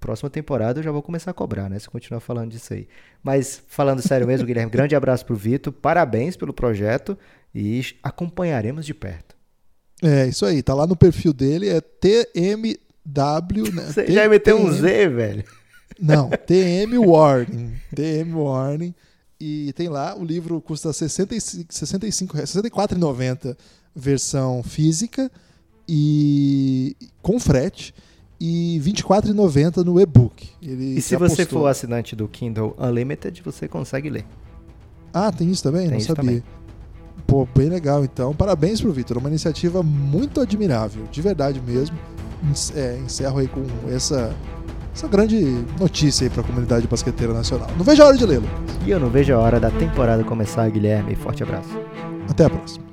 [0.00, 1.78] Próxima temporada eu já vou começar a cobrar, né?
[1.78, 2.88] Se continuar falando disso aí.
[3.22, 5.72] Mas falando sério mesmo, Guilherme, grande abraço pro Vitor.
[5.72, 7.18] Parabéns pelo projeto
[7.54, 9.36] e acompanharemos de perto.
[10.02, 10.62] É, isso aí.
[10.62, 13.72] Tá lá no perfil dele, é TM W.
[13.72, 13.82] Né?
[13.90, 15.44] Você T já meteu um Z, velho?
[15.98, 17.72] Não, TM Warning.
[17.94, 18.94] TM Warning.
[19.40, 23.56] E tem lá, o livro custa 65, 65 64,90
[23.94, 25.30] versão física
[25.88, 27.94] e com frete
[28.40, 30.48] e 24,90 no e-book.
[30.60, 34.26] e se você for assinante do Kindle Unlimited, você consegue ler.
[35.12, 35.88] Ah, tem isso também?
[35.88, 36.24] Tem Não sabia.
[36.24, 36.42] Também.
[37.26, 38.34] Pô, bem legal então.
[38.34, 41.96] Parabéns pro Vitor, uma iniciativa muito admirável, de verdade mesmo
[42.74, 44.34] é, encerro aí com essa,
[44.98, 47.68] essa grande notícia aí para a comunidade basqueteira nacional.
[47.76, 48.48] Não vejo a hora de lê-lo.
[48.84, 51.14] E eu não vejo a hora da temporada começar, Guilherme.
[51.14, 51.70] Forte abraço.
[52.28, 52.87] Até a próxima.